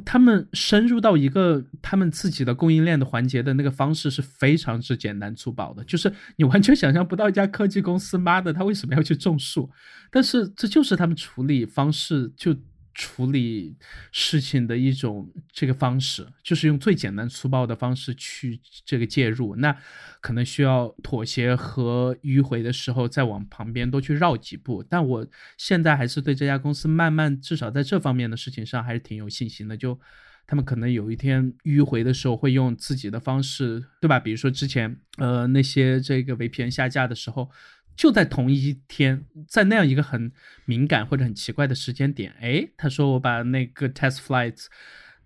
[0.05, 9.71] 他们深入到一个他们自己的供应链的环节的那个方式是非常之简单粗暴的，就是你完全 想象不到一家科技公司，妈的，他为什么要去种树？
[10.11, 12.57] 但是这就是他们处理方式就。
[12.95, 13.77] 处理
[14.11, 19.77] 事情的一种这个方式，就是用最简单粗暴的方式去这个介入，那
[20.21, 24.83] 可能需要妥协和迂回的时候，再往旁边多去绕几步。
[24.83, 25.27] 但我
[25.57, 29.77] 现在还是对这家公司慢慢，至少在这方面的事情上还是挺有信心的。
[29.77, 29.99] 就
[30.47, 34.21] 他们可能有一天迂回的时候，会用自己的方式，对吧？
[34.21, 37.51] 比如说之前呃那些这个 VPN 下架的时候。
[37.95, 40.33] 就在同一天，在那样一个很
[40.65, 44.67] 敏感或者很奇怪的时间点，哎，他说我把那个 test flights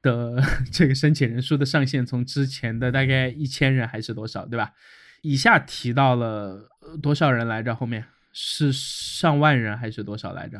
[0.02, 0.42] 的
[0.72, 4.72] 这个申请人数的上限从之前的大概一千人还是多少，对吧？
[5.22, 6.68] 以下提到了
[7.00, 7.74] 多少人来着？
[7.74, 10.58] 后面是上万人还是多少来着？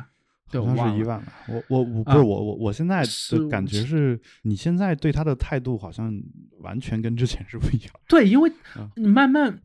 [0.52, 1.32] 好像是一万吧。
[1.48, 6.12] 我我我不是我我我现在的感觉是，你现在对他的态度好像
[6.60, 7.90] 完全跟之前是不一样。
[8.08, 8.50] 对，因为
[8.94, 9.60] 你慢慢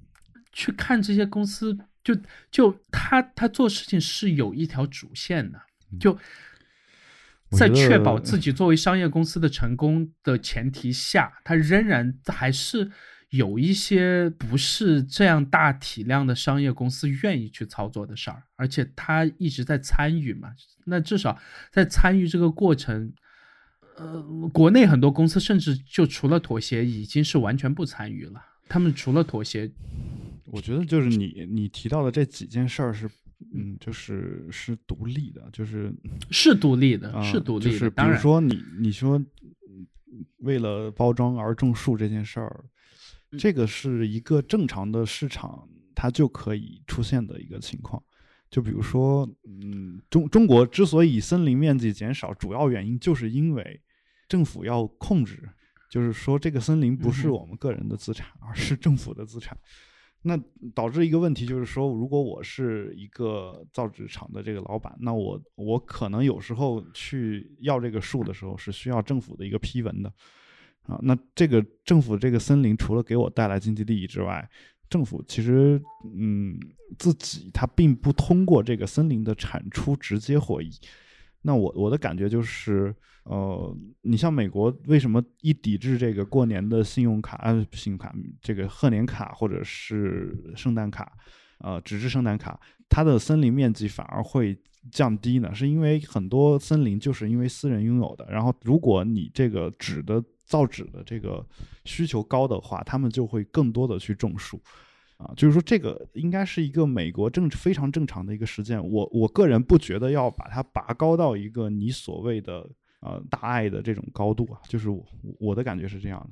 [0.52, 1.78] 去看这些公司。
[2.04, 2.16] 就
[2.50, 5.62] 就他他做事情是有一条主线的，
[6.00, 6.18] 就
[7.50, 12.90] 在确保自己作为商业公司的成功的前提下，他仍然还是
[13.30, 20.50] 有一些不是这样大体量的商业公司愿意去操作的事儿，而且他一直在参与嘛。
[20.86, 21.40] 那至少
[21.72, 23.14] 在参与这个过程，
[23.98, 24.22] 呃，
[24.52, 28.42] 国内很多公司甚至就除了妥协，已经是完全不参与了。
[28.68, 29.70] 他们除了妥协。
[30.52, 33.10] 我觉得就是你你提到的这几件事儿是，
[33.54, 35.94] 嗯，就是是独立的，就是
[36.30, 37.72] 是独立的， 是独立的。
[37.72, 39.24] 就是比如说你你说
[40.40, 42.66] 为了包装而种树这件事儿，
[43.40, 48.04] 这个是一个正常的市场它就可以出现的一个情况。
[48.50, 53.82] 就比如说，嗯，中中国之所以森林面积减少，主要原因就是因为
[54.28, 55.48] 政府要控制，
[55.90, 59.58] 就是说这个森林不是我们个人的资产，而是政府的资产。
[60.24, 60.40] 那
[60.76, 70.14] 导致一个问题就是说，如果我是一个造纸厂的这个老板，那我我可能有时候去要这个树的时候是需要政府的一个批文的，
[70.84, 74.48] 啊，那这个政府这个森林除了给我带来经济利益之外，
[74.90, 75.82] 政府其实
[76.16, 76.56] 嗯
[77.00, 80.70] 自己它并不通过这个森林的产出直接获益。
[81.42, 91.12] 那我我的感觉就是，呃，你像美国为什么一抵制这个过年的信用卡、信用卡这个贺年卡或者是圣诞卡，
[91.60, 94.58] 呃，纸质圣诞卡，它的森林面积反而会
[94.92, 95.54] 降低呢？
[95.54, 101.46] 是因为很多森林就是因为私人拥有的，然后如果你这个纸的造纸的这个
[101.86, 104.62] 需求高的话，他们就会更多的去种树。
[105.22, 108.84] 啊，就是说这个应该是一个美国正非常正常的一个实践。
[108.84, 112.68] 我我个人不觉得要把它拔高到一个你所谓的
[113.02, 114.60] 呃大爱的这种高度啊。
[114.68, 115.06] 就是我
[115.40, 116.30] 我的感觉是这样的，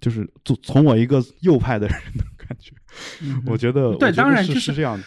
[0.00, 2.72] 就是从从我一个右派的人的感觉，
[3.46, 5.04] 我觉得对，当然就是这样的。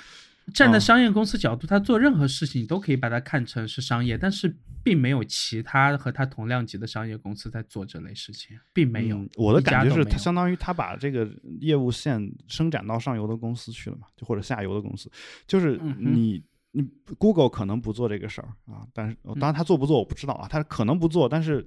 [0.51, 9.25] 站在商业公司角度，他做任何事情都可以把它看成是商业，但是并没有其他和他同量级的商业公司在做这类事情，并没有。
[9.37, 11.25] 我的感觉是，他相当于他把这个
[11.61, 15.09] 业务线伸展到上游的公司去了嘛，就或者下游的公司。
[15.47, 16.83] 就是你你
[17.17, 21.65] Google 可能不做这个事儿啊，但是当然他做不做我不知道啊，他可能不做，但是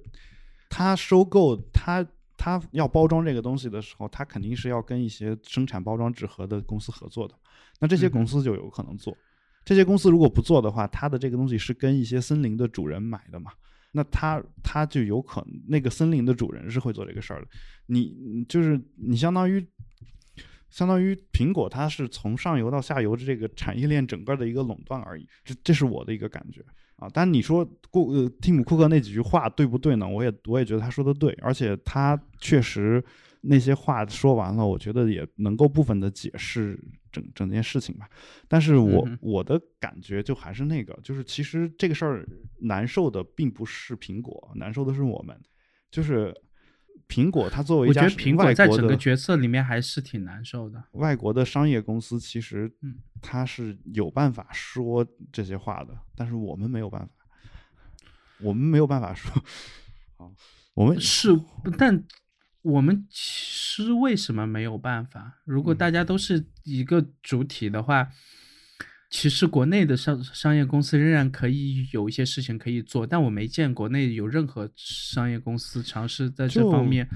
[0.69, 2.05] 他收购他
[2.37, 7.33] 他要包装这个东西的时候，他肯定是要跟一些生产包装纸盒的公司合作的。
[7.79, 9.15] 那这些公司就有可能做，
[9.63, 13.51] 这些公司如果不做的话，它的这个东西是跟一些森林的主人买的嘛？
[13.91, 17.47] 那他他就有可能那个森林的主人是会做这个事儿的。
[17.85, 19.65] 你就是你相当于
[20.69, 25.27] 相当于苹果，它是从上游到下游的这个产业链整个的一个垄断而已。
[25.43, 26.63] 这这是我的一个感觉
[26.97, 27.07] 啊。
[27.13, 30.07] 但你说库呃蒂姆库克那几句话对不对呢？
[30.07, 33.03] 我也我也觉得他说的对，而且他确实。
[33.41, 36.77] 那些话说完了，我觉得也能够部分的解释
[37.21, 38.09] 整整件事情吧。
[38.47, 42.27] 但是我我的感觉就还是那个，就是其实这个事儿
[42.61, 45.35] 难受的并不是苹果，难受的是我们。
[45.89, 46.35] 就是
[47.07, 50.83] 苹果它作为一家，我觉得苹果在整个决策里面还是挺难受的。
[50.91, 52.71] 外国的商业公司其实，
[53.21, 57.09] 它是有办法说这些话的，但是我们没有办法，
[58.41, 59.31] 我们没有办法说。
[60.17, 60.29] 啊，
[60.73, 61.29] 我们是
[61.77, 62.03] 但。
[62.67, 65.39] 我们其实为什么没有办法？
[65.45, 68.09] 如果大家都是一个主体的话，
[69.09, 77.07] 其实国内的商商业公司仍然可以有一些事情可以做，但我没见国内有任何商业公司尝试在这方面，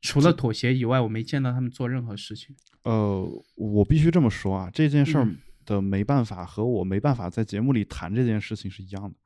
[0.00, 2.56] 除了妥协以外，我没见到他们做任何事情。
[2.82, 5.28] 呃，我必须这么说啊，这件事儿
[5.64, 9.16] 的没办法和我没办法在节目里谈这件事情是一样的。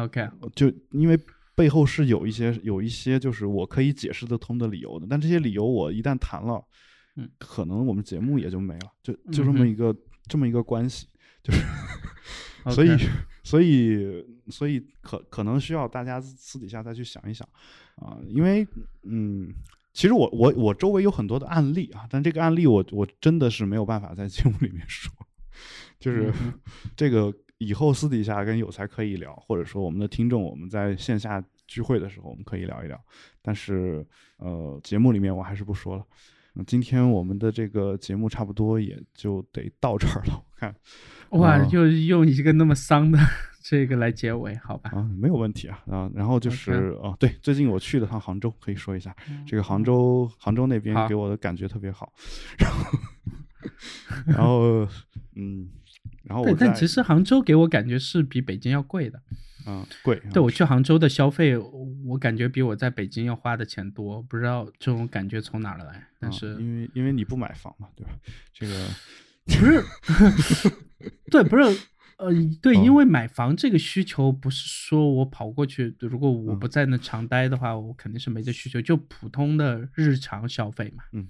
[0.00, 1.18] OK，就因为。
[1.56, 6.62] 背后是有一些有一些就是我可以解释得通的理由的，但这些理由我一旦谈了，
[7.16, 9.96] 嗯，可能我们节目也就没了，就就这么一个
[10.28, 11.08] 这么一个关系，
[11.42, 11.60] 就是，
[12.70, 12.88] 所以
[13.42, 17.48] 所以所以可可能需要大家私底下再去想一想
[17.96, 18.68] 啊，因为
[19.04, 19.48] 嗯，
[19.94, 25.10] 其实我我我周围有很多的案例啊，但这个案例我我真的是没有办法在节目里面说，
[25.98, 26.30] 就是
[26.94, 27.34] 这个。
[27.58, 33.00] 以后私底下跟有才可以聊，或者说我们的听众，我们在线下聚会的时候，我们可以聊一聊。
[33.40, 36.04] 但是，呃，节目里面我还是不说了。
[36.52, 40.42] 那今天我们的这个节目差不多也就得到这儿了。
[40.50, 40.74] 我看，
[41.30, 43.18] 哇，就用一个那么丧的
[43.62, 44.90] 这个来结尾，好吧？
[44.94, 45.82] 啊，没有问题啊。
[45.86, 49.14] 啊，然后就是哦，对，最近我去了趟杭州，可以说一下，
[49.46, 52.12] 这个杭州，杭州那边给我的感觉特别好。
[52.58, 52.90] 然后，
[54.26, 54.88] 然后，
[55.34, 55.68] 嗯。
[56.26, 59.22] 然后对，但其实杭州给我感觉是比北京要贵的，
[59.66, 60.20] 嗯，贵。
[60.32, 61.56] 对我去杭州的消费，
[62.04, 66.06] 我感觉比我在北京要花的钱多，不知道这种感觉从哪儿来。
[66.18, 68.12] 但是因为因为你不买房嘛，对吧？
[68.52, 68.88] 这个
[69.46, 70.70] 不是，
[71.30, 71.62] 对，不是，
[72.18, 81.28] 呃，对，因为买房这个需求不是说我跑过去，如果我不在那常待的话，我肯定是没这需求，就普通的日常消费嘛，嗯。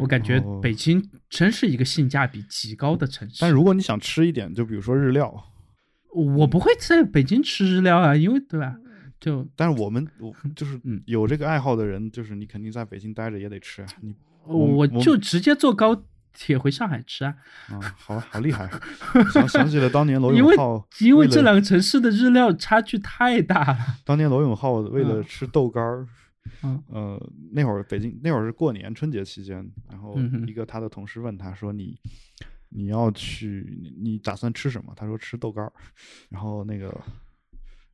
[0.00, 3.38] 我感觉北京真是一个性价比极高的城市。
[3.40, 5.32] 但如果你想吃一点，就比如说日料，
[6.12, 8.76] 我不会在北京吃日料啊，因为对吧？
[9.20, 13.88] 就但是我们我 就是有这个爱好的人，就是你肯定在北京待着也得吃啊。
[14.00, 14.14] 你
[14.46, 17.34] 我就直接坐高铁回上海吃啊。
[17.70, 18.68] 啊，好好厉害！
[19.32, 23.78] 想想起了当年罗 永浩，因为这两个城市的日料差距太大了。
[24.04, 26.02] 当年罗永浩为了吃豆干儿。
[26.02, 26.08] 嗯
[26.88, 30.16] 呃，那会儿北京那会儿是过年春节期间，然后
[30.46, 31.98] 一个他的同事问他说：“你
[32.68, 35.72] 你要去你你打算吃什么？”他说：“吃豆干儿。”
[36.30, 36.88] 然后那个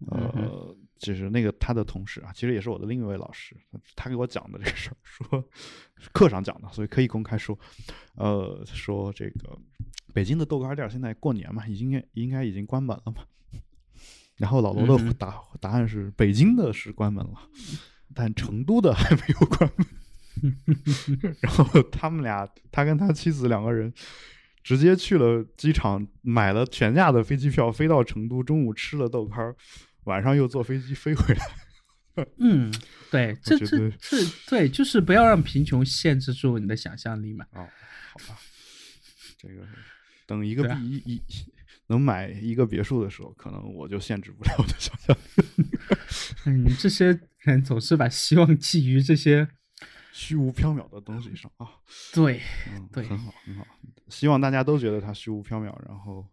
[0.09, 3.57] 呃，就是那个他的同事啊，其实也是我的另一位老师，
[3.95, 5.45] 他给我讲的这个事儿，说
[6.13, 7.59] 课上讲的，所以可以公开说，
[8.15, 9.59] 呃，说这个
[10.15, 13.23] 北京的豆干店现在过年嘛，已经应该已经关门了嘛。
[14.37, 17.35] 然后老罗的答答案是北京的是关门了，
[18.15, 19.87] 但成都的还没有关门。
[21.41, 23.93] 然后他们俩，他跟他妻子两个人
[24.63, 29.55] 直接去了机场，买了全价的飞机票，飞到成都，中午吃了豆干儿，
[30.05, 32.25] 晚上又坐飞机飞回来。
[32.39, 32.73] 嗯，
[33.11, 34.17] 对，这这这
[34.49, 37.45] 对，就是不要让贫穷限制住你的想象力嘛。
[37.53, 37.69] 哦，
[38.13, 38.39] 好吧，
[39.39, 39.67] 这个
[40.27, 41.23] 等一个一一。
[41.91, 45.17] 能买一个别墅的时候，可能我就限制不了我的想象。
[46.47, 49.49] 嗯，这些人总是把希望寄于这些
[50.13, 51.67] 虚无缥缈的东西上啊。
[52.15, 53.67] 对，嗯，对，很好，很好。
[54.09, 56.25] 希望大家都觉得它虚无缥缈，然后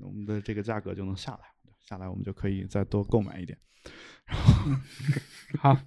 [0.00, 1.40] 我们的这个价格就能下来，
[1.86, 3.58] 下来我们就可以再多购买一点。
[4.24, 4.72] 然后，
[5.58, 5.80] 好，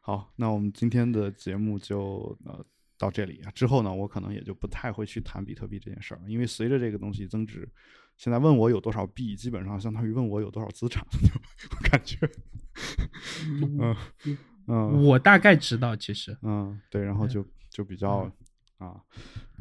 [0.00, 2.66] 好，那我们今天的节目就呃
[2.98, 3.52] 到这里啊。
[3.52, 7.68] 之后呢，我可能也就不太会去谈比特币这件事儿了，因为随着这个东西增值。
[8.16, 11.06] 现在问我有多少币，基本上相当于问我有多少资产，
[11.70, 12.18] 我感觉，
[13.78, 13.94] 嗯
[14.66, 18.30] 嗯，我大概知道，其实，嗯，对，然后就就比较
[18.78, 18.96] 啊，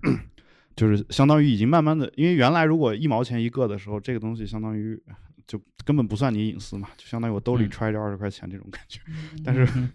[0.75, 4.97] 就是相当于已经慢慢的，因为原来如果一毛钱一个的时候，这个东西相当于
[5.45, 9.01] 就根本不算你隐私嘛，就相当于我兜里揣着二十块钱这种感觉，
[9.43, 9.89] 但是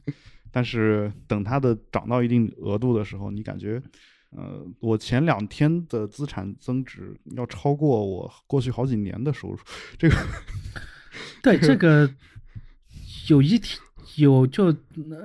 [0.52, 3.82] 但是等它的涨到一定额度的时候，你感觉。
[4.36, 9.58] 呃，我前两天的资产增值要超过我过去好几年的收入，
[9.98, 10.16] 这个，
[11.42, 12.08] 对这 个，
[13.28, 13.76] 有一天
[14.14, 14.72] 有就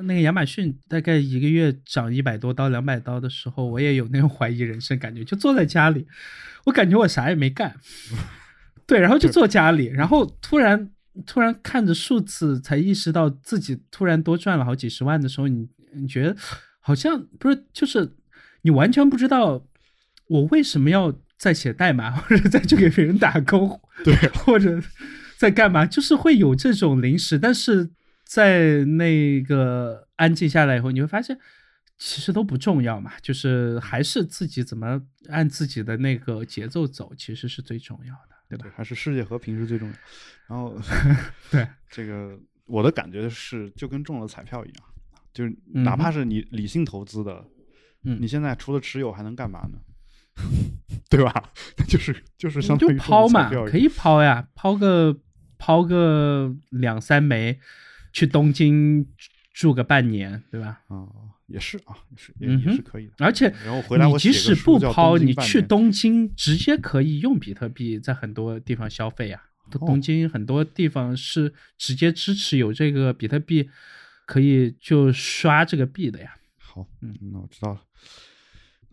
[0.03, 6.07] 那个亚马逊大概一个月涨一百多刀、两百刀的时候，我也有那种怀疑人生感觉，就坐在家里，
[6.65, 7.79] 我感觉我啥也没干，
[8.87, 10.89] 对，然后就坐家里，然后突然
[11.27, 16.35] 突然看着数字，才意识到自己突然多赚了好几十万的时候，你你觉得
[16.79, 18.15] 好像不是就是。
[18.65, 19.63] 你完全不知道
[20.27, 24.81] 我为什么要在写代码，或者再去给别人打工，对，或者
[25.37, 27.37] 在干嘛，就是会有这种临时。
[27.37, 27.91] 但是
[28.23, 31.37] 在那个安静下来以后，你会发现
[31.99, 34.99] 其实都不重要嘛，就是还是自己怎么
[35.29, 38.65] 按自己的那个节奏走，其实是最重要的，对吧？
[38.75, 39.95] 还是世界和平是最重要。
[40.47, 40.75] 然后，
[41.51, 42.35] 对这个
[42.65, 44.85] 我的感觉是，就跟中了彩票一样，
[45.31, 47.45] 就是哪怕是你理性投资的。
[48.05, 49.79] 嗯，你现在除了持有还能干嘛呢？
[51.09, 51.51] 对吧？
[51.87, 55.17] 就是就是相当于抛嘛，可以抛呀，抛个
[55.57, 57.59] 抛个两三枚，
[58.11, 59.07] 去东京
[59.53, 60.81] 住个半年，对吧？
[60.87, 61.07] 啊，
[61.47, 63.13] 也是啊，也是也也是可以的。
[63.19, 69.41] 而且，然后回来你即使不抛，你去东京直接可以用比特币在很多地方消费呀。
[69.71, 73.69] 东京很多地方是直接支持有这个比特币，
[74.27, 76.35] 可以就刷这个币的呀。
[76.75, 77.81] 好，嗯，那我知道了。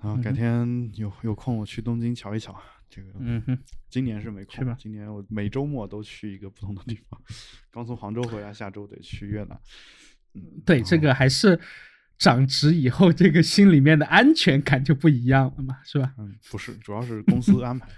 [0.00, 2.56] 然后，改天有有空我去东京瞧一瞧。
[2.88, 3.58] 这个，嗯哼，
[3.88, 4.64] 今年是没空。
[4.64, 7.20] 吧今年我每周末都去一个不同的地方。
[7.72, 9.60] 刚从杭州回来，下周得去越南。
[10.34, 11.58] 嗯，对，这个还是
[12.18, 16.14] 涨值以后，这个心里面的安全感就不一样了嘛，是吧？
[16.18, 17.88] 嗯，不是，主要是公司安排。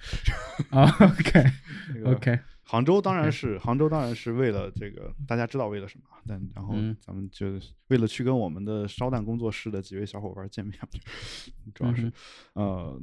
[0.70, 2.38] OK，OK。
[2.64, 6.04] 杭州当然是杭州，当然是为了这个，大家知道为了什么？
[6.26, 10.78] 但然后咱们就为了去跟我们的烧蛋工作室的几位小伙伴见面，
[11.74, 12.10] 主要是，
[12.54, 12.98] 呃，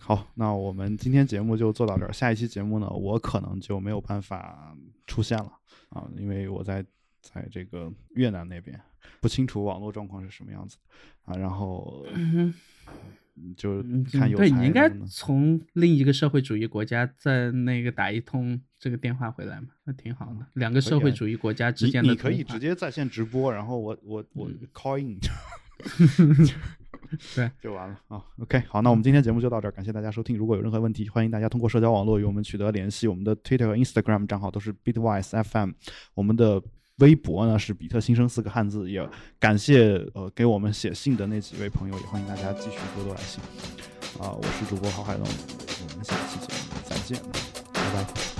[0.00, 2.12] 好，那我们今天节目就做到这儿。
[2.12, 5.52] 下一期节目呢，我可能就没有办法出现了
[5.90, 6.84] 啊，因为我在
[7.20, 8.80] 在这个越南那边，
[9.20, 10.76] 不清楚网络状况是什么样子
[11.24, 12.04] 啊，然后。
[13.56, 13.82] 就
[14.12, 20.46] 看有对你应该从另一个社会主义国家再那个打一通这个电话回来嘛，那挺好的。
[20.54, 25.18] 两个社会主义国家之间的你可以直接在线直播，然后我我我 call in，
[27.34, 28.22] 对，就完了啊。
[28.38, 30.36] OK，好，那我们今天节目就到这儿，感谢大家收听。
[30.36, 33.08] 如果有任何问题，欢迎大家通过社交网络与我们取得联系。
[33.08, 35.72] 我们的 Twitter 和 Instagram 账号都是 Bitwise FM，
[36.14, 36.62] 我们的。
[36.98, 43.42] 微博呢是比特新生四个汉字，也感谢呃给我们写信的那几位朋友，也欢迎大家继续多多来信。
[44.20, 47.18] 啊，我是主播郝海龙，我们下期节目再见，
[47.72, 48.33] 拜拜。